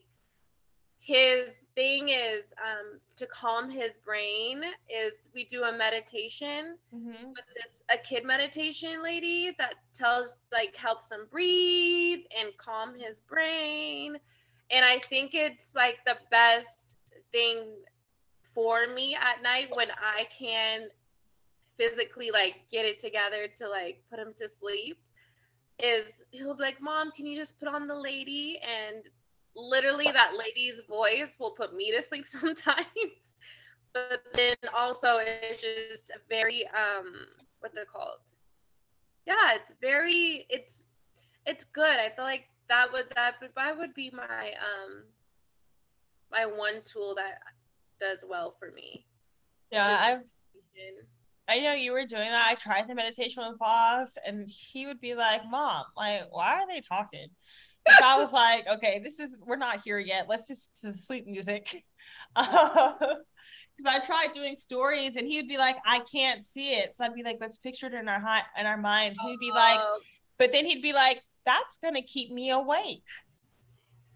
[1.05, 4.63] His thing is um, to calm his brain.
[4.89, 7.29] Is we do a meditation Mhm.
[7.29, 13.21] with this a kid meditation lady that tells like helps him breathe and calm his
[13.21, 14.19] brain,
[14.71, 16.97] and I think it's like the best
[17.33, 17.85] thing
[18.55, 20.89] for me at night when I can
[21.77, 24.97] physically like get it together to like put him to sleep
[25.79, 29.11] is he'll be like mom can you just put on the lady and
[29.57, 32.87] literally that lady's voice will put me to sleep sometimes.
[33.93, 37.15] But then also it's just very um
[37.61, 38.19] what's it called?
[39.27, 40.83] Yeah it's very it's
[41.47, 41.99] it's good.
[41.99, 45.05] I feel like that would that would that would be my um
[46.31, 47.39] my one tool that
[48.01, 49.07] does well for me.
[49.71, 51.07] Yeah, I've And-
[51.47, 52.49] I know you were doing that.
[52.49, 56.67] I tried the meditation with Boz, and he would be like, "Mom, like, why are
[56.67, 57.29] they talking?"
[57.87, 60.27] So I was like, "Okay, this is we're not here yet.
[60.29, 61.85] Let's just sleep music."
[63.77, 67.15] Because I tried doing stories, and he'd be like, "I can't see it," so I'd
[67.15, 69.99] be like, "Let's picture it in our hi- in our minds." He'd be like, Oh,
[70.39, 73.03] but then he'd be like, "That's gonna keep me awake."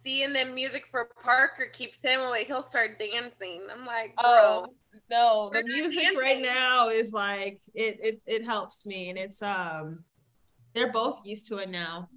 [0.01, 4.67] see and then music for parker keeps him awake he'll start dancing i'm like Oh
[5.11, 10.05] no, the music right now is like it, it it helps me, and it's um,
[10.75, 12.09] they're both used to it now.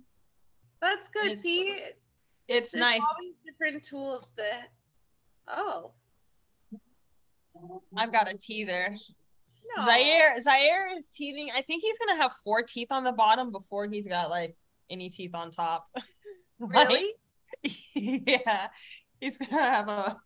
[0.81, 1.79] That's good It's- see
[2.47, 3.01] It's there's nice.
[3.01, 4.43] always different tools to
[5.47, 5.91] oh
[7.95, 8.95] I've got a tea there.
[9.77, 9.85] No.
[9.85, 11.51] Zaire Zaire is teething.
[11.55, 14.55] I think he's gonna have four teeth on the bottom before he's got like
[14.89, 15.87] any teeth on top.
[16.59, 17.13] really?
[17.93, 18.67] yeah.
[19.19, 20.17] He's gonna have a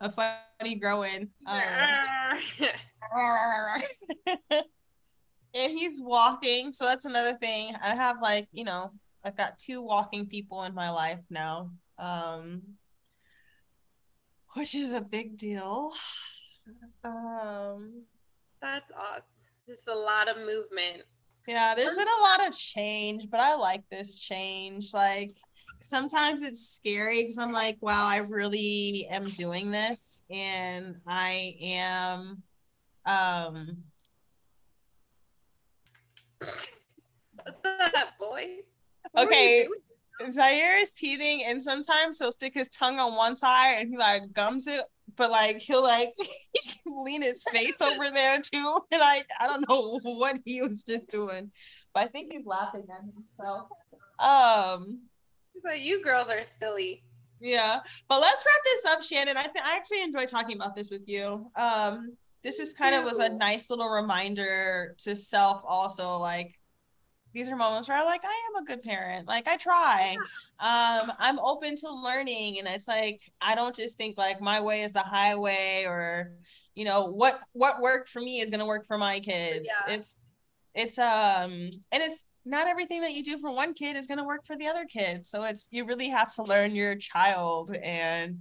[0.00, 1.30] a funny growing.
[1.46, 1.60] Um,
[4.50, 4.64] and
[5.54, 7.74] he's walking, so that's another thing.
[7.80, 8.90] I have like, you know,
[9.24, 11.72] I've got two walking people in my life now.
[11.98, 12.62] Um
[14.54, 15.92] which is a big deal.
[17.04, 18.04] Um
[18.60, 19.24] that's awesome.
[19.68, 21.02] Just a lot of movement.
[21.46, 24.92] Yeah, there's been a lot of change, but I like this change.
[24.94, 25.32] Like
[25.80, 32.42] sometimes it's scary because I'm like, wow, I really am doing this and I am
[33.04, 33.78] um
[37.44, 38.58] What's that boy?
[39.16, 39.66] Okay.
[40.30, 44.32] Zaire is teething and sometimes he'll stick his tongue on one side and he like
[44.32, 44.84] gums it,
[45.16, 46.12] but like he'll like
[46.86, 48.78] lean his face over there too.
[48.90, 51.50] And like I don't know what he was just doing.
[51.94, 53.68] But I think he's laughing at himself.
[54.18, 55.00] Um
[55.62, 57.02] but you girls are silly.
[57.40, 57.80] Yeah.
[58.08, 59.36] But let's wrap this up, Shanan.
[59.36, 61.50] I think I actually enjoy talking about this with you.
[61.56, 66.58] Um, this is kind of was a nice little reminder to self also like
[67.32, 69.26] these are moments where I'm like I am a good parent.
[69.26, 70.16] Like I try.
[70.60, 74.82] Um, I'm open to learning and it's like I don't just think like my way
[74.82, 76.32] is the highway or
[76.74, 79.66] you know what what worked for me is going to work for my kids.
[79.66, 79.94] Yeah.
[79.94, 80.22] It's
[80.74, 84.24] it's um and it's not everything that you do for one kid is going to
[84.24, 85.26] work for the other kid.
[85.26, 88.40] So it's you really have to learn your child and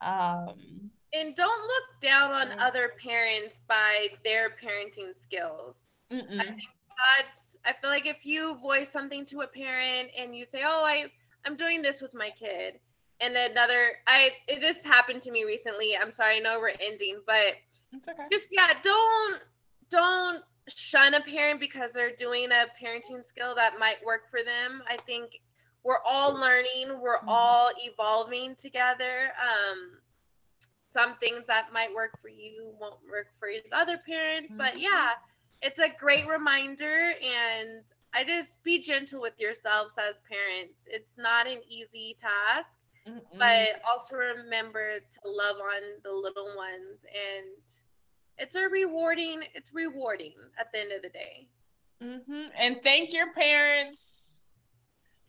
[0.00, 5.76] um and don't look down on other parents by their parenting skills.
[6.10, 6.40] Mm-mm.
[6.40, 6.62] I think
[6.96, 10.84] that's I feel like if you voice something to a parent and you say, "Oh,
[10.84, 11.06] I
[11.44, 12.78] I'm doing this with my kid,"
[13.20, 15.96] and another I it just happened to me recently.
[16.00, 17.54] I'm sorry, I know we're ending, but
[17.94, 18.24] okay.
[18.30, 19.40] just yeah, don't
[19.90, 24.82] don't shun a parent because they're doing a parenting skill that might work for them.
[24.88, 25.40] I think
[25.84, 27.28] we're all learning, we're mm-hmm.
[27.28, 29.32] all evolving together.
[29.40, 29.98] Um,
[30.88, 34.58] some things that might work for you won't work for the other parent, mm-hmm.
[34.58, 35.10] but yeah,
[35.62, 37.12] it's a great reminder.
[37.22, 37.84] And
[38.14, 40.86] I just be gentle with yourselves as parents.
[40.86, 42.78] It's not an easy task.
[43.08, 43.20] Mm-mm.
[43.38, 47.46] But also remember to love on the little ones and
[48.38, 51.48] it's a rewarding it's rewarding at the end of the day
[52.02, 52.46] mm-hmm.
[52.58, 54.40] and thank your parents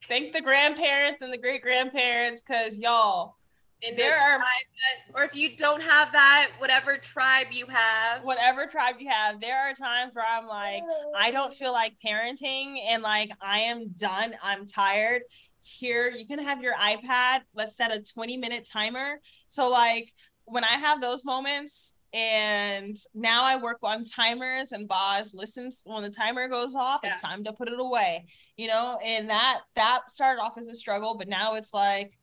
[0.08, 3.36] thank the grandparents and the great grandparents because y'all
[3.84, 8.66] in there are that, or if you don't have that whatever tribe you have whatever
[8.66, 10.82] tribe you have there are times where i'm like
[11.16, 11.74] i don't feel oh.
[11.74, 15.22] like parenting and like i am done i'm tired
[15.62, 20.14] here you can have your ipad let's set a 20 minute timer so like
[20.46, 26.04] when i have those moments and now I work on timers and Boz listens when
[26.04, 27.10] the timer goes off, yeah.
[27.10, 28.26] it's time to put it away.
[28.56, 32.14] You know, and that that started off as a struggle, but now it's like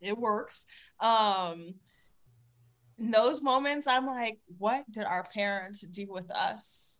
[0.00, 0.66] it works.
[1.00, 1.74] Um
[2.98, 6.98] in those moments I'm like, what did our parents do with us?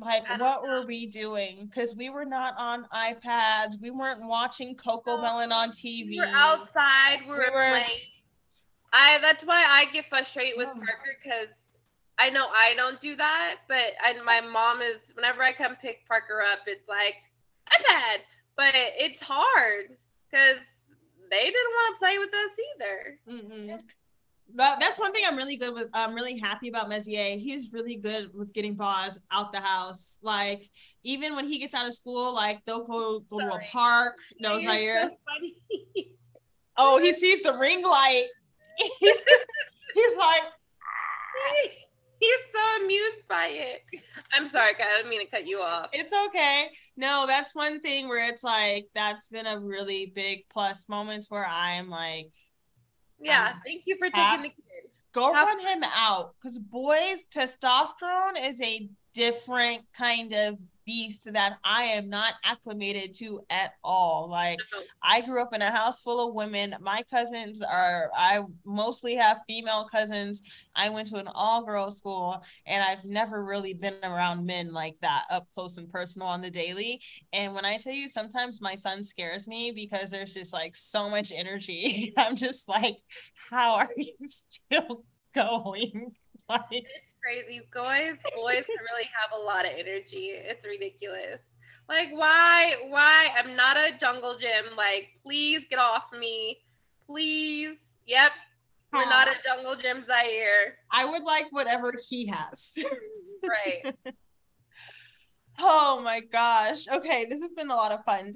[0.00, 0.62] Like, what know.
[0.62, 1.68] were we doing?
[1.68, 3.80] Because we were not on iPads.
[3.80, 6.10] We weren't watching Cocomelon on TV.
[6.10, 7.22] We were outside.
[7.24, 7.86] We were, we were playing
[8.92, 10.78] I that's why I get frustrated with oh.
[10.78, 11.54] Parker because
[12.18, 16.06] I know I don't do that, but and my mom is whenever I come pick
[16.08, 17.14] Parker up, it's like
[17.72, 18.18] iPad,
[18.56, 19.96] but it's hard
[20.30, 20.87] because
[21.30, 23.18] they didn't want to play with us either.
[23.30, 23.76] Mm-hmm.
[24.54, 25.88] But that's one thing I'm really good with.
[25.92, 27.36] I'm really happy about Mezier.
[27.36, 30.18] He's really good with getting Boz out the house.
[30.22, 30.70] Like
[31.02, 33.50] even when he gets out of school, like they'll go go Sorry.
[33.50, 34.16] to a park.
[34.40, 35.10] No, Zaire.
[35.10, 36.04] So
[36.78, 38.28] oh, he sees the ring light
[39.00, 40.42] he's like,
[42.18, 43.82] he's so amused by it.
[44.32, 45.88] I'm sorry, I didn't mean to cut you off.
[45.92, 46.68] It's okay.
[46.96, 51.46] No, that's one thing where it's like that's been a really big plus moments where
[51.48, 52.30] I'm like,
[53.20, 54.90] yeah, um, thank you for taking the kid.
[55.12, 60.58] Go Have- run him out because boys' testosterone is a different kind of
[60.88, 64.26] beast that I am not acclimated to at all.
[64.30, 64.58] Like
[65.02, 66.74] I grew up in a house full of women.
[66.80, 70.42] My cousins are I mostly have female cousins.
[70.74, 75.24] I went to an all-girls school and I've never really been around men like that
[75.30, 77.02] up close and personal on the daily.
[77.34, 81.10] And when I tell you sometimes my son scares me because there's just like so
[81.10, 82.14] much energy.
[82.16, 82.96] I'm just like
[83.50, 86.14] how are you still going?
[86.48, 87.60] Like, it's crazy.
[87.74, 90.32] Boys, boys really have a lot of energy.
[90.32, 91.42] It's ridiculous.
[91.88, 92.76] Like, why?
[92.88, 93.30] Why?
[93.36, 94.76] I'm not a jungle gym.
[94.76, 96.58] Like, please get off me.
[97.06, 97.98] Please.
[98.06, 98.32] Yep.
[98.92, 100.78] We're not a jungle gym Zaire.
[100.90, 102.74] I would like whatever he has.
[103.42, 103.94] right.
[105.58, 106.88] oh my gosh.
[106.88, 108.34] Okay, this has been a lot of fun.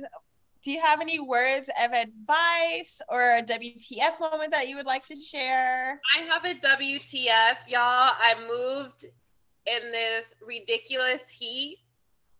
[0.62, 5.04] Do you have any words of advice or a WTF moment that you would like
[5.06, 6.00] to share?
[6.16, 8.12] I have a WTF, y'all.
[8.16, 9.04] I moved
[9.66, 11.78] in this ridiculous heat.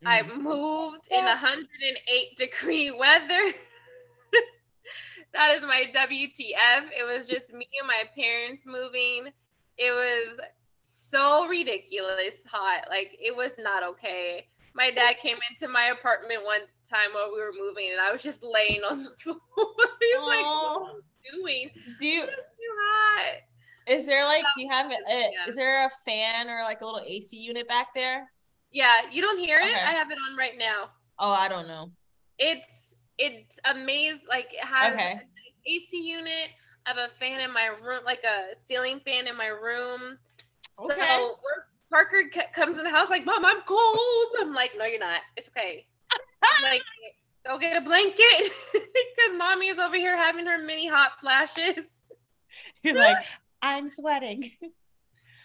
[0.05, 0.09] Mm.
[0.09, 3.27] I moved in 108 degree weather.
[5.35, 6.91] that is my WTF.
[6.97, 9.33] It was just me and my parents moving.
[9.79, 10.47] It was
[10.81, 12.87] so ridiculous hot.
[12.89, 14.47] Like it was not okay.
[14.75, 16.63] My dad came into my apartment one
[16.93, 19.37] time while we were moving and I was just laying on the floor.
[19.57, 20.27] He's Aww.
[20.27, 21.71] like, what are you doing?
[21.99, 23.37] Do you it's too hot?
[23.87, 25.49] Is there like do you have a, yeah.
[25.49, 28.31] is there a fan or like a little AC unit back there?
[28.71, 29.67] Yeah, you don't hear it?
[29.67, 29.75] Okay.
[29.75, 30.91] I have it on right now.
[31.19, 31.91] Oh, I don't know.
[32.39, 34.21] It's it's amazing.
[34.29, 35.21] Like it has okay.
[35.67, 36.51] AC unit.
[36.87, 40.19] I have a fan in my room, like a ceiling fan in my room.
[40.79, 40.95] Okay.
[40.99, 41.37] So
[41.91, 42.25] Parker
[42.55, 45.21] comes in the house like, "Mom, I'm cold." I'm like, "No, you're not.
[45.37, 45.87] It's okay."
[46.63, 46.83] Like,
[47.45, 51.85] go get a blanket because mommy is over here having her mini hot flashes.
[52.83, 53.19] You're like,
[53.61, 54.53] I'm sweating.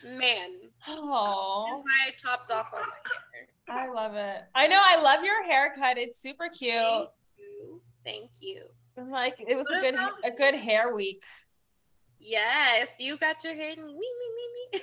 [0.04, 0.50] Man.
[0.88, 1.66] Oh.
[1.70, 2.86] That's why I chopped off all my
[3.34, 3.48] hair.
[3.70, 4.44] I love it.
[4.56, 4.80] I know.
[4.80, 5.98] I love your haircut.
[5.98, 6.74] It's super cute.
[6.74, 7.82] Thank you.
[8.06, 8.64] Thank you.
[9.12, 11.22] Like it was what a good a good hair week.
[12.20, 13.76] Yes, you got your hair.
[13.76, 14.82] Me, me, me, me.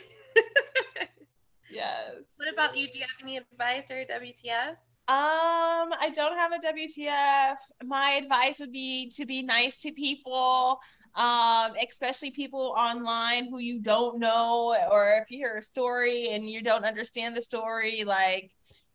[1.70, 2.24] yes.
[2.36, 2.86] What about you?
[2.90, 4.76] Do you have any advice or WTF?
[5.06, 7.56] Um, I don't have a WTF.
[7.84, 10.80] My advice would be to be nice to people,
[11.14, 16.48] um, especially people online who you don't know, or if you hear a story and
[16.48, 18.50] you don't understand the story, like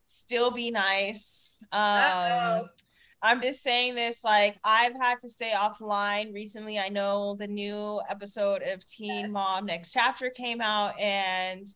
[0.07, 1.59] still be nice.
[1.71, 2.69] Um, Uh-oh.
[3.21, 6.79] I'm just saying this like I've had to stay offline recently.
[6.79, 11.67] I know the new episode of Teen Mom Next Chapter came out and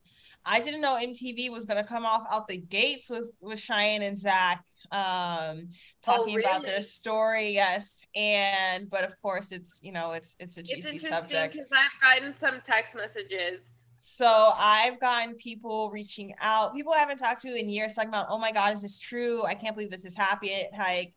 [0.45, 4.19] I didn't know MTV was gonna come off out the gates with with Cheyenne and
[4.19, 5.69] Zach um
[6.03, 6.43] talking oh, really?
[6.43, 8.01] about their story yes.
[8.15, 11.53] And but of course it's you know it's it's a juicy it's subject.
[11.53, 13.83] Because i've gotten some text messages.
[13.95, 16.75] So i've gotten people reaching out.
[16.75, 19.43] People I haven't talked to in years talking about oh my god is this true?
[19.43, 20.65] I can't believe this is happening.
[20.77, 21.13] Like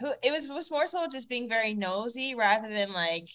[0.00, 3.28] who it was, it was more so just being very nosy rather than like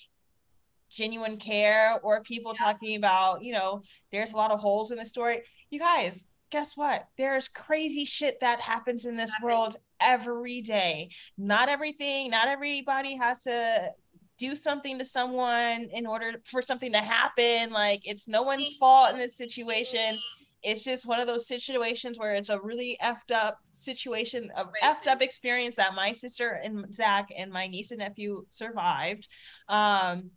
[0.90, 2.66] genuine care or people yeah.
[2.66, 3.82] talking about, you know,
[4.12, 5.42] there's a lot of holes in the story.
[5.70, 7.08] You guys, guess what?
[7.18, 11.10] There's crazy shit that happens in this world every day.
[11.38, 13.92] Not everything, not everybody has to
[14.38, 17.72] do something to someone in order for something to happen.
[17.72, 20.20] Like it's no one's fault in this situation.
[20.64, 25.08] It's just one of those situations where it's a really effed up situation, a effed
[25.08, 29.28] up experience that my sister and Zach and my niece and nephew survived.
[29.70, 30.32] Um,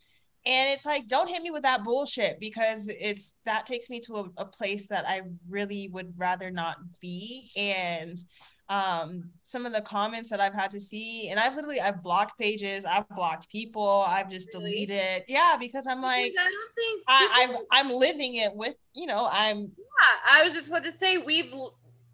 [0.47, 4.17] and it's like don't hit me with that bullshit because it's that takes me to
[4.17, 8.25] a, a place that i really would rather not be and
[8.71, 12.39] um some of the comments that i've had to see and i've literally i've blocked
[12.39, 14.87] pages i've blocked people i've just really?
[14.87, 19.07] deleted yeah because i'm like i don't think I, i'm i'm living it with you
[19.07, 21.53] know i'm yeah i was just about to say we've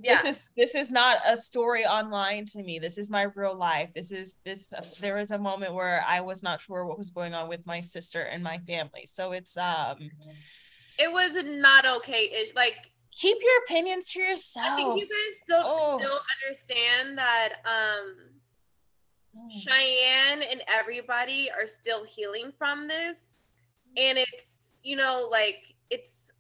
[0.00, 0.22] yeah.
[0.22, 3.90] this is this is not a story online to me this is my real life
[3.94, 7.10] this is this uh, there was a moment where i was not sure what was
[7.10, 10.10] going on with my sister and my family so it's um
[10.98, 15.36] it was not okay it's like keep your opinions to yourself i think you guys
[15.48, 15.96] don't oh.
[15.96, 18.16] still understand that um
[19.34, 19.50] mm.
[19.50, 23.36] cheyenne and everybody are still healing from this
[23.96, 26.30] and it's you know like it's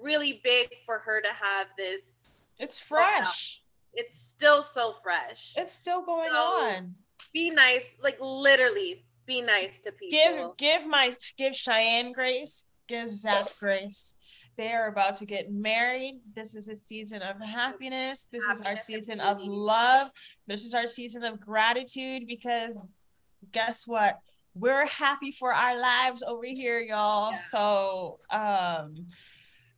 [0.00, 2.19] really big for her to have this
[2.60, 3.62] it's fresh.
[3.92, 5.54] It's still so fresh.
[5.56, 6.94] It's still going so on.
[7.32, 10.54] Be nice, like literally be nice to people.
[10.56, 14.16] Give give my give Cheyenne grace, give Zach grace.
[14.56, 16.20] They are about to get married.
[16.34, 18.26] This is a season of happiness.
[18.30, 20.10] This happiness is our season of love.
[20.46, 22.74] This is our season of gratitude because
[23.52, 24.18] guess what?
[24.54, 27.32] We're happy for our lives over here, y'all.
[27.32, 27.40] Yeah.
[27.50, 29.06] So um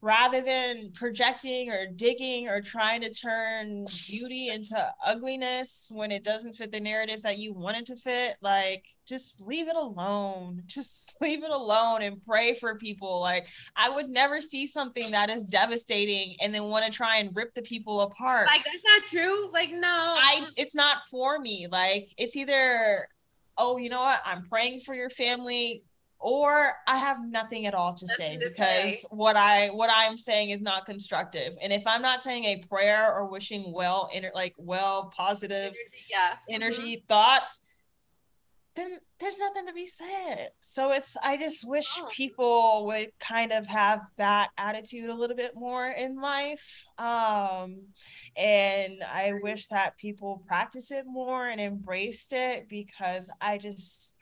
[0.03, 4.77] rather than projecting or digging or trying to turn beauty into
[5.07, 9.41] ugliness when it doesn't fit the narrative that you want it to fit like just
[9.41, 10.63] leave it alone.
[10.67, 13.21] Just leave it alone and pray for people.
[13.21, 17.35] Like i would never see something that is devastating and then want to try and
[17.35, 18.47] rip the people apart.
[18.47, 19.51] Like that's not true.
[19.53, 19.89] Like no.
[19.89, 21.67] I it's not for me.
[21.71, 23.09] Like it's either
[23.59, 24.23] oh you know what?
[24.25, 25.83] I'm praying for your family
[26.23, 29.05] or I have nothing at all to say to because say.
[29.11, 31.55] what I what I'm saying is not constructive.
[31.61, 35.79] And if I'm not saying a prayer or wishing well, inner like well positive energy,
[36.11, 36.35] yeah.
[36.49, 37.07] energy mm-hmm.
[37.09, 37.61] thoughts,
[38.77, 40.51] then there's nothing to be said.
[40.61, 42.09] So it's I just wish Oh.
[42.11, 46.85] people would kind of have that attitude a little bit more in life.
[46.99, 47.83] Um
[48.37, 54.17] and I wish that people practice it more and embraced it because I just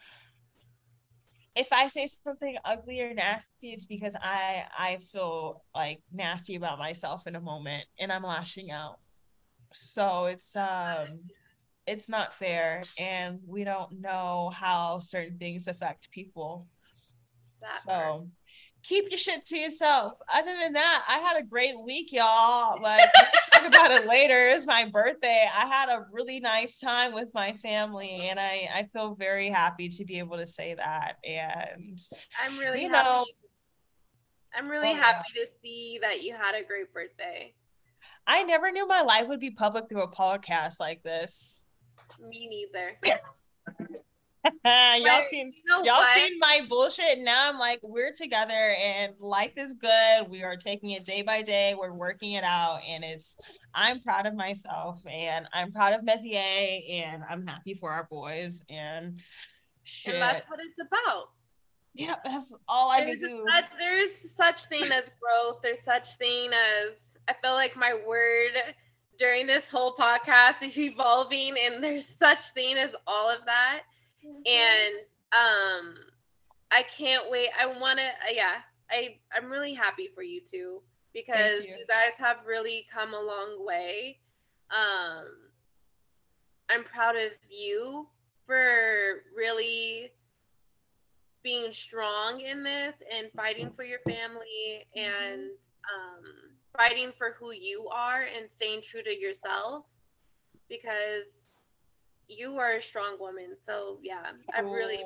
[1.57, 6.79] if I say something ugly or nasty, it's because I I feel like nasty about
[6.79, 8.99] myself in a moment and I'm lashing out.
[9.73, 11.21] So it's um
[11.87, 16.69] it's not fair and we don't know how certain things affect people.
[17.61, 18.25] That so part.
[18.83, 20.15] keep your shit to yourself.
[20.33, 22.81] Other than that, I had a great week, y'all.
[22.81, 23.09] Like
[23.63, 24.49] talk about it later.
[24.49, 25.47] It's my birthday.
[25.55, 29.89] I had a really nice time with my family and I I feel very happy
[29.89, 31.17] to be able to say that.
[31.25, 31.99] And
[32.41, 33.09] I'm really you happy.
[33.09, 33.27] know-
[34.53, 34.97] I'm really Oh, yeah.
[34.97, 37.55] happy to see that you had a great birthday.
[38.27, 41.63] I never knew my life would be public through a podcast like this.
[42.21, 42.99] Me neither.
[44.65, 46.17] y'all seen you know y'all what?
[46.17, 50.91] seen my bullshit now i'm like we're together and life is good we are taking
[50.91, 53.37] it day by day we're working it out and it's
[53.75, 58.63] i'm proud of myself and i'm proud of Messier and i'm happy for our boys
[58.71, 59.21] and
[59.85, 60.15] shit.
[60.15, 61.29] and that's what it's about.
[61.95, 65.61] yeah that's all i There's can do such, there's such thing as growth.
[65.63, 68.53] There's such thing as I feel like my word
[69.19, 73.83] during this whole podcast is evolving, and there's such thing as all of that.
[74.25, 74.95] And
[75.33, 75.95] um,
[76.71, 77.51] I can't wait.
[77.59, 78.35] I want to.
[78.35, 78.57] Yeah,
[78.91, 81.77] I I'm really happy for you too because you.
[81.79, 84.19] you guys have really come a long way.
[84.71, 85.27] Um,
[86.69, 88.07] I'm proud of you
[88.47, 90.13] for really
[91.43, 95.51] being strong in this and fighting for your family and
[95.89, 96.25] um,
[96.77, 99.85] fighting for who you are and staying true to yourself
[100.69, 101.40] because
[102.31, 103.57] you are a strong woman.
[103.65, 104.23] So yeah,
[104.55, 105.03] I'm really,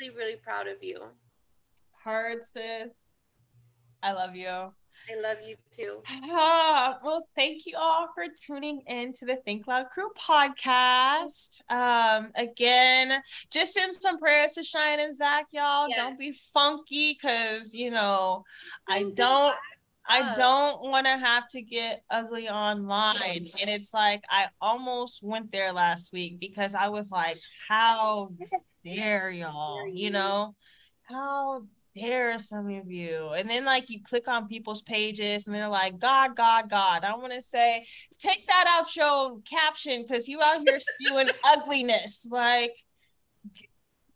[0.00, 1.00] really, really proud of you.
[2.04, 2.90] hard sis
[4.02, 4.72] i love you
[5.10, 6.00] I love you too.
[6.08, 11.60] Ah, well, thank you all for tuning in to the Think Loud Crew podcast.
[11.68, 15.88] Um, again, just send some prayers to Cheyenne and Zach, y'all.
[15.88, 15.98] Yes.
[15.98, 18.44] Don't be funky, cause you know,
[18.88, 19.56] I don't.
[20.06, 23.48] I don't want to have to get ugly online.
[23.60, 27.38] And it's like I almost went there last week because I was like,
[27.68, 28.32] how
[28.84, 29.86] dare y'all?
[29.86, 30.54] You know,
[31.04, 31.62] how
[31.96, 33.28] dare some of you?
[33.36, 37.04] And then like you click on people's pages and they're like, God, God, God.
[37.04, 37.86] I want to say,
[38.18, 42.26] take that out your caption because you out here spewing ugliness.
[42.28, 42.72] Like,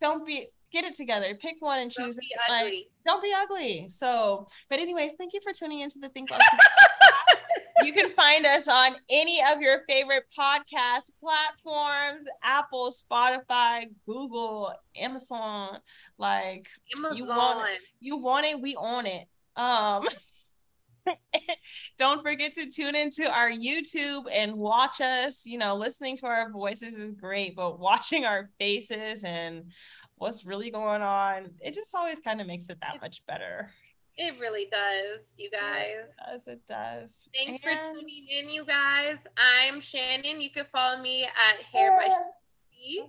[0.01, 1.35] don't be get it together.
[1.37, 2.19] Pick one and choose.
[2.19, 2.25] it.
[2.51, 2.89] Like.
[3.07, 3.89] Don't be ugly.
[3.89, 6.31] So, but anyways, thank you for tuning into the Think
[7.83, 15.79] you can find us on any of your favorite podcast platforms: Apple, Spotify, Google, Amazon.
[16.19, 17.17] Like Amazon.
[17.17, 17.69] you want
[18.01, 19.27] you want it, we own it.
[19.57, 20.05] Um.
[22.01, 25.47] Don't forget to tune into our YouTube and watch us.
[25.47, 29.71] You know, listening to our voices is great, but watching our faces and
[30.17, 33.71] what's really going on, it just always kind of makes it that much better.
[34.19, 36.09] It really does, you guys.
[36.09, 36.47] It does.
[36.49, 37.29] It does.
[37.35, 39.19] Thanks for tuning in, you guys.
[39.37, 40.41] I'm Shanan.
[40.41, 43.07] You can follow me at Hair by.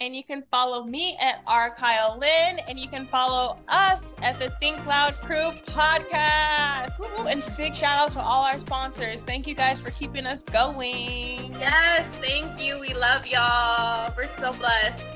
[0.00, 1.74] And you can follow me at R.
[1.74, 6.98] Kyle Lynn, and you can follow us at the Think Loud Crew podcast.
[6.98, 7.28] Woo-hoo.
[7.28, 9.22] And big shout out to all our sponsors.
[9.22, 11.52] Thank you guys for keeping us going.
[11.52, 12.78] Yes, thank you.
[12.78, 14.12] We love y'all.
[14.16, 15.15] We're so blessed.